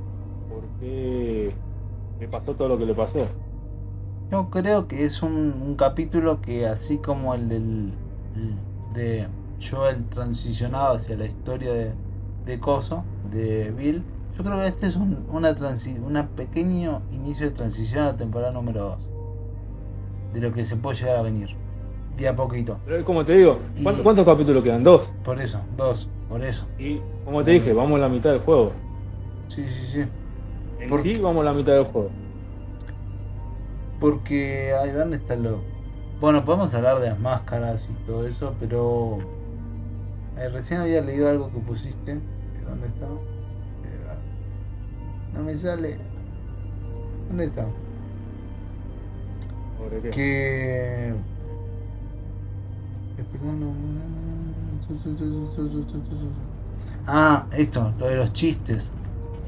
por 0.48 0.72
qué 0.74 1.56
le 2.20 2.30
pasó 2.30 2.56
todo 2.56 2.70
lo 2.70 2.78
que 2.80 2.86
le 2.86 2.96
pasó. 2.96 3.28
Yo 4.32 4.50
creo 4.50 4.88
que 4.88 5.06
es 5.06 5.24
un, 5.24 5.62
un 5.62 5.76
capítulo 5.76 6.42
que 6.42 6.68
así 6.68 7.00
como 7.02 7.34
el, 7.34 7.50
del- 7.50 8.00
el 8.34 8.64
de 8.88 9.30
Joel 9.62 10.08
transicionaba 10.10 10.96
hacia 10.96 11.18
la 11.18 11.26
historia 11.26 11.74
de, 11.74 12.00
de 12.46 12.60
Coso, 12.60 13.10
de 13.22 13.72
Bill, 13.72 14.08
yo 14.40 14.46
creo 14.46 14.58
que 14.58 14.68
este 14.68 14.88
es 14.88 14.96
un 14.96 15.26
una 15.30 15.54
transi 15.54 15.98
una 16.00 16.26
pequeño 16.30 17.02
inicio 17.12 17.46
de 17.46 17.52
transición 17.52 18.04
a 18.04 18.08
la 18.14 18.18
temporada 18.18 18.54
número 18.54 18.80
2. 18.82 18.98
De 20.34 20.40
lo 20.40 20.54
que 20.54 20.64
se 20.64 20.78
puede 20.78 20.98
llegar 20.98 21.18
a 21.18 21.22
venir. 21.22 21.50
De 22.18 22.26
a 22.30 22.36
poquito. 22.36 22.80
Pero 22.86 23.04
como 23.04 23.26
te 23.26 23.34
digo, 23.34 23.60
¿cuántos, 23.84 24.02
Y- 24.02 24.04
cuántos 24.04 24.26
capítulos 24.26 24.64
quedan? 24.64 24.82
Dos. 24.84 25.12
Por 25.26 25.42
eso, 25.42 25.60
dos, 25.76 26.08
por 26.30 26.42
eso. 26.42 26.66
Y 26.80 27.00
como 27.26 27.44
te 27.44 27.52
dije, 27.52 27.74
vamos 27.74 27.98
a 27.98 28.02
la 28.02 28.10
mitad 28.10 28.32
del 28.32 28.40
juego. 28.40 28.72
Sí, 29.50 29.66
sí, 29.68 29.86
sí. 29.88 30.06
En 30.80 30.90
¿Por 30.90 31.02
sí, 31.02 31.14
qué? 31.16 31.22
vamos 31.22 31.42
a 31.42 31.46
la 31.46 31.54
mitad 31.54 31.74
del 31.74 31.84
juego. 31.84 32.10
Porque, 34.00 34.74
ay, 34.82 34.92
¿dónde 34.92 35.18
está 35.18 35.36
lo...? 35.36 35.62
Bueno, 36.22 36.46
podemos 36.46 36.74
hablar 36.74 37.00
de 37.00 37.10
las 37.10 37.20
máscaras 37.20 37.88
y 37.90 37.94
todo 38.06 38.26
eso, 38.26 38.56
pero... 38.60 39.18
eh, 40.38 40.50
recién 40.50 40.82
había 40.82 41.02
leído 41.02 41.30
algo 41.30 41.52
que 41.52 41.60
pusiste. 41.60 42.16
¿De 42.16 42.62
¿Dónde 42.66 42.88
está? 42.88 43.08
Eh, 45.30 45.38
no 45.38 45.44
me 45.44 45.58
sale. 45.58 45.98
¿Dónde 47.30 47.46
está? 47.46 47.68
¿Sobre 49.78 50.02
qué? 50.02 50.10
Que... 50.10 51.14
Ah, 57.08 57.46
esto, 57.58 57.94
lo 58.00 58.08
de 58.08 58.16
los 58.16 58.34
chistes. 58.34 58.92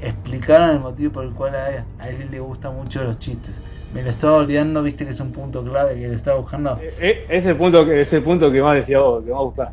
Explicaron 0.00 0.76
el 0.76 0.80
motivo 0.80 1.12
por 1.12 1.24
el 1.24 1.32
cual 1.32 1.54
a, 1.54 2.08
él 2.08 2.28
le 2.30 2.40
gustan 2.40 2.74
mucho 2.74 3.04
los 3.04 3.18
chistes. 3.18 3.60
Me 3.94 4.02
lo 4.02 4.10
estaba 4.10 4.38
olvidando, 4.38 4.82
viste 4.82 5.04
que 5.04 5.10
es 5.10 5.20
un 5.20 5.32
punto 5.32 5.62
clave 5.64 5.94
que 5.94 6.08
le 6.08 6.14
estaba 6.14 6.38
buscando. 6.38 6.78
Eh, 6.80 6.92
eh, 7.00 7.24
ese 7.28 7.36
es 7.38 7.46
el 7.46 7.56
punto 7.56 7.84
que, 7.84 8.00
ese 8.00 8.20
punto 8.20 8.50
que 8.50 8.62
más 8.62 8.74
decía 8.74 9.00
vos, 9.00 9.24
que 9.24 9.30
más 9.30 9.40
buscar. 9.40 9.72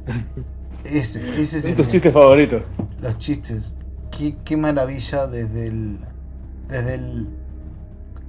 Ese, 0.83 1.27
ese 1.41 1.57
es 1.57 1.61
Son 1.61 1.71
el 1.71 1.77
tus 1.77 1.87
chistes 1.87 2.13
favoritos. 2.13 2.63
los 3.01 3.17
chistes. 3.17 3.75
Qué, 4.11 4.37
qué 4.43 4.57
maravilla 4.57 5.27
desde 5.27 5.67
el, 5.67 5.99
desde 6.67 6.95
el 6.95 7.29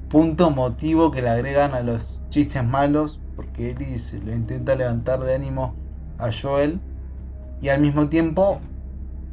punto 0.08 0.50
motivo 0.50 1.10
que 1.10 1.22
le 1.22 1.30
agregan 1.30 1.74
a 1.74 1.82
los 1.82 2.20
chistes 2.30 2.64
malos, 2.64 3.20
porque 3.34 3.70
Ellie 3.70 3.98
se 3.98 4.20
lo 4.20 4.32
intenta 4.32 4.74
levantar 4.74 5.20
de 5.20 5.34
ánimo 5.34 5.76
a 6.18 6.30
Joel, 6.32 6.80
y 7.60 7.68
al 7.68 7.80
mismo 7.80 8.08
tiempo 8.08 8.60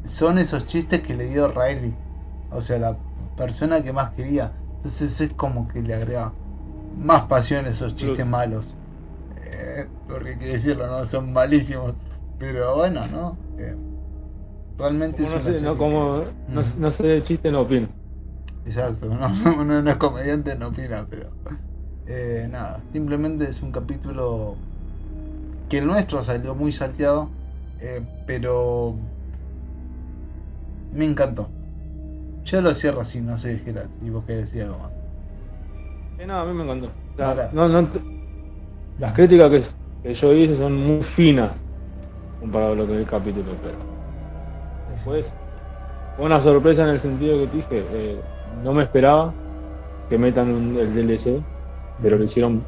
son 0.06 0.38
esos 0.38 0.66
chistes 0.66 1.02
que 1.02 1.16
le 1.16 1.26
dio 1.26 1.48
Riley, 1.50 1.96
o 2.50 2.62
sea, 2.62 2.80
la 2.80 2.98
persona 3.36 3.84
que 3.84 3.94
más 3.94 4.12
quería. 4.12 4.54
Entonces 4.78 5.20
es 5.22 5.34
como 5.34 5.68
que 5.68 5.82
le 5.82 5.94
agrega 5.94 6.34
más 6.96 7.26
pasión 7.28 7.66
a 7.66 7.70
esos 7.70 7.96
chistes 7.96 8.18
Plus. 8.18 8.28
malos. 8.28 8.74
Eh, 9.52 9.88
porque 10.08 10.32
hay 10.32 10.40
que 10.40 10.46
decirlo, 10.48 10.88
¿no? 10.88 11.06
Son 11.06 11.32
malísimos. 11.34 11.96
Pero 12.38 12.76
bueno, 12.78 13.08
¿no? 13.08 13.38
Eh, 13.58 13.76
realmente 14.78 15.22
Como 15.22 15.26
es 15.26 15.36
no, 15.36 15.40
una 15.40 15.52
sé, 15.54 15.60
no, 15.62 15.78
como, 15.78 16.24
no, 16.48 16.64
no 16.78 16.92
sé 16.92 17.04
de 17.04 17.24
chiste, 17.24 17.52
no 17.52 17.62
opino. 17.62 17.90
Exacto, 18.64 19.08
no, 19.16 19.28
uno 19.62 19.82
no 19.82 19.90
es 19.92 19.98
comediante, 19.98 20.56
no 20.56 20.68
opina, 20.68 21.08
pero 21.10 21.36
eh, 22.06 22.48
nada, 22.50 22.86
simplemente 22.92 23.46
es 23.50 23.62
un 23.64 23.72
capítulo 23.72 24.64
que 25.68 25.78
el 25.80 25.86
nuestro 25.88 26.24
salió 26.24 26.56
muy 26.56 26.72
salteado, 26.72 27.36
eh, 27.80 28.06
pero 28.26 29.00
me 30.92 31.06
encantó. 31.06 31.56
Yo 32.46 32.62
lo 32.62 32.74
cierro 32.76 33.02
así, 33.02 33.22
no 33.22 33.38
sé 33.38 33.64
si 34.00 34.10
vos 34.12 34.26
querés 34.26 34.46
decir 34.52 34.64
algo 34.64 34.80
más. 34.80 34.94
Eh, 36.18 36.26
no, 36.26 36.40
a 36.40 36.46
mí 36.46 36.54
me 36.54 36.64
encantó. 36.64 36.94
Ahora- 37.18 37.50
no, 37.54 37.68
no 37.68 37.90
las 38.98 39.14
críticas 39.14 39.50
que, 39.52 39.64
que 40.10 40.14
yo 40.14 40.34
hice 40.34 40.58
son 40.58 40.76
muy 40.76 41.04
finas 41.04 41.58
comparado 42.40 42.74
a 42.74 42.76
lo 42.76 42.88
que 42.88 42.94
es 42.96 43.00
el 43.02 43.08
capítulo, 43.08 43.54
pero 43.62 43.78
después 45.14 45.34
fue 46.16 46.26
una 46.26 46.42
sorpresa 46.42 46.84
en 46.84 46.90
el 46.90 47.00
sentido 47.00 47.38
que 47.40 47.48
te 47.48 47.58
dije, 47.58 47.84
eh, 47.92 48.22
no 48.64 48.74
me 48.74 48.84
esperaba 48.84 49.34
que 50.10 50.18
metan 50.18 50.76
el 50.78 50.94
DLC, 50.94 51.44
pero 52.02 52.18
lo 52.18 52.24
hicieron 52.24 52.64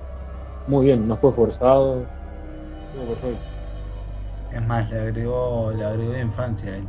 muy 0.67 0.86
bien, 0.86 1.08
no 1.08 1.17
fue 1.17 1.34
forzado, 1.34 2.06
estuvo 2.86 3.15
perfecto. 3.15 3.60
Es 4.52 4.67
más, 4.67 4.89
le 4.89 4.99
agregó, 4.99 5.71
le 5.75 5.84
agregó 5.84 6.17
infancia 6.17 6.73
a 6.73 6.78
él. 6.78 6.88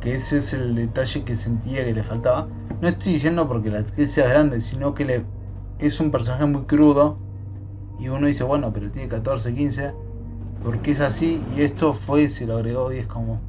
Que 0.00 0.14
ese 0.14 0.38
es 0.38 0.52
el 0.54 0.74
detalle 0.74 1.24
que 1.24 1.34
sentía 1.34 1.84
que 1.84 1.92
le 1.92 2.02
faltaba. 2.02 2.48
No 2.80 2.88
estoy 2.88 3.12
diciendo 3.12 3.46
porque 3.46 3.70
la 3.70 3.80
actriz 3.80 4.12
sea 4.12 4.28
grande, 4.28 4.60
sino 4.60 4.94
que 4.94 5.04
le, 5.04 5.24
es 5.78 6.00
un 6.00 6.10
personaje 6.10 6.46
muy 6.46 6.62
crudo. 6.62 7.18
Y 7.98 8.08
uno 8.08 8.26
dice, 8.26 8.44
bueno, 8.44 8.72
pero 8.72 8.90
tiene 8.90 9.08
14, 9.08 9.54
15. 9.54 9.94
Porque 10.62 10.92
es 10.92 11.00
así. 11.00 11.40
Y 11.56 11.62
esto 11.62 11.92
fue, 11.92 12.28
se 12.28 12.46
lo 12.46 12.56
agregó 12.56 12.92
y 12.92 12.98
es 12.98 13.06
como, 13.06 13.40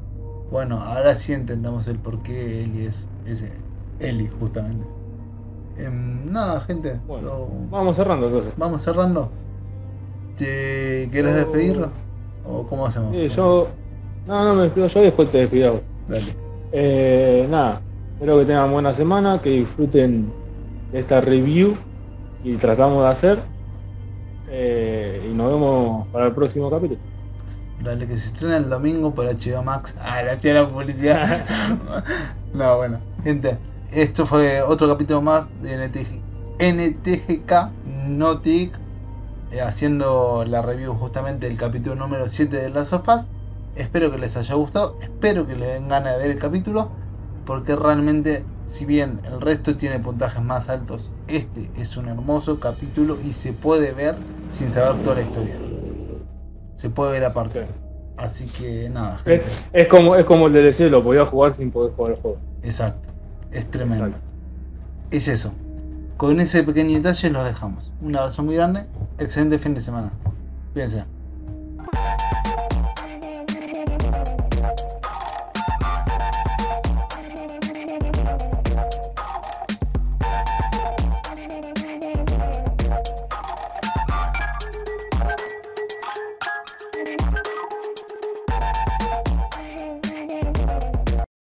bueno, 0.50 0.80
ahora 0.80 1.14
sí 1.14 1.32
entendamos 1.32 1.86
el 1.88 1.98
por 1.98 2.22
qué 2.22 2.62
Eli 2.62 2.86
es 2.86 3.08
ese. 3.26 3.52
Eli, 4.00 4.28
justamente. 4.38 4.86
Em, 5.76 6.30
nada, 6.32 6.60
gente. 6.62 7.00
Bueno, 7.06 7.28
lo- 7.28 7.48
Vamos 7.70 7.96
cerrando 7.96 8.26
entonces. 8.26 8.52
vamos 8.56 8.82
cerrando. 8.82 9.30
¿Te 10.36 11.08
querés 11.12 11.32
Yo- 11.32 11.38
despedir? 11.38 11.86
¿O 12.44 12.66
cómo 12.66 12.86
hacemos? 12.86 13.14
Sí, 13.14 13.28
yo, 13.28 13.68
no, 14.26 14.44
no 14.44 14.54
me 14.54 14.62
despido 14.64 14.86
yo 14.86 15.00
después 15.02 15.30
te 15.30 15.38
despido. 15.38 15.80
Dale. 16.08 16.34
Eh, 16.72 17.46
nada, 17.50 17.82
espero 18.14 18.38
que 18.38 18.44
tengan 18.46 18.72
buena 18.72 18.94
semana, 18.94 19.40
que 19.42 19.50
disfruten 19.50 20.32
de 20.90 20.98
esta 20.98 21.20
review 21.20 21.76
y 22.42 22.56
tratamos 22.56 23.02
de 23.04 23.08
hacer. 23.10 23.38
Eh, 24.48 25.28
y 25.30 25.34
nos 25.34 25.52
vemos 25.52 26.08
para 26.08 26.26
el 26.26 26.34
próximo 26.34 26.70
capítulo. 26.70 27.00
Dale 27.82 28.06
que 28.06 28.16
se 28.18 28.26
estrena 28.26 28.58
el 28.58 28.68
domingo 28.68 29.14
por 29.14 29.26
HBO 29.26 29.62
Max. 29.62 29.94
Ah, 29.98 30.22
la 30.22 30.32
hacía 30.32 30.52
la 30.52 30.68
publicidad. 30.68 31.46
no, 32.52 32.76
bueno, 32.76 33.00
gente, 33.24 33.58
esto 33.90 34.26
fue 34.26 34.60
otro 34.60 34.86
capítulo 34.86 35.22
más 35.22 35.60
de 35.62 35.74
NTG, 35.74 36.20
NTGK 36.58 37.52
Notic, 38.06 38.78
eh, 39.52 39.62
haciendo 39.62 40.44
la 40.46 40.60
review 40.60 40.92
justamente 40.94 41.48
del 41.48 41.56
capítulo 41.56 41.94
número 41.94 42.28
7 42.28 42.54
de 42.54 42.68
Last 42.68 42.92
of 42.92 43.08
Us. 43.08 43.22
Espero 43.74 44.10
que 44.10 44.18
les 44.18 44.36
haya 44.36 44.54
gustado, 44.56 44.96
espero 45.00 45.46
que 45.46 45.56
les 45.56 45.72
den 45.72 45.88
ganas 45.88 46.14
de 46.16 46.18
ver 46.18 46.30
el 46.32 46.38
capítulo, 46.38 46.90
porque 47.46 47.76
realmente, 47.76 48.44
si 48.66 48.84
bien 48.84 49.22
el 49.24 49.40
resto 49.40 49.76
tiene 49.78 50.00
puntajes 50.00 50.42
más 50.42 50.68
altos, 50.68 51.10
este 51.28 51.70
es 51.74 51.96
un 51.96 52.08
hermoso 52.08 52.60
capítulo 52.60 53.18
y 53.22 53.32
se 53.32 53.54
puede 53.54 53.92
ver 53.94 54.16
sin 54.50 54.68
saber 54.70 55.00
toda 55.02 55.16
la 55.16 55.22
historia. 55.22 55.69
Se 56.80 56.88
puede 56.88 57.12
ver 57.12 57.26
aparte. 57.26 57.66
Así 58.16 58.46
que 58.46 58.88
nada, 58.88 59.18
gente. 59.18 59.42
Es, 59.42 59.66
es 59.74 59.86
como, 59.88 60.16
es 60.16 60.24
como 60.24 60.46
el 60.46 60.54
DLC, 60.54 60.90
lo 60.90 61.04
podía 61.04 61.26
jugar 61.26 61.52
sin 61.52 61.70
poder 61.70 61.92
jugar 61.92 62.14
el 62.14 62.20
juego. 62.22 62.38
Exacto. 62.62 63.10
Es 63.52 63.70
tremendo. 63.70 64.06
Exacto. 64.06 64.26
Es 65.10 65.28
eso. 65.28 65.52
Con 66.16 66.40
ese 66.40 66.62
pequeño 66.62 66.96
detalle 66.96 67.28
los 67.28 67.44
dejamos. 67.44 67.92
Un 68.00 68.16
abrazo 68.16 68.42
muy 68.42 68.56
grande. 68.56 68.86
Excelente 69.18 69.58
fin 69.58 69.74
de 69.74 69.82
semana. 69.82 70.10
Cuídense. 70.72 71.04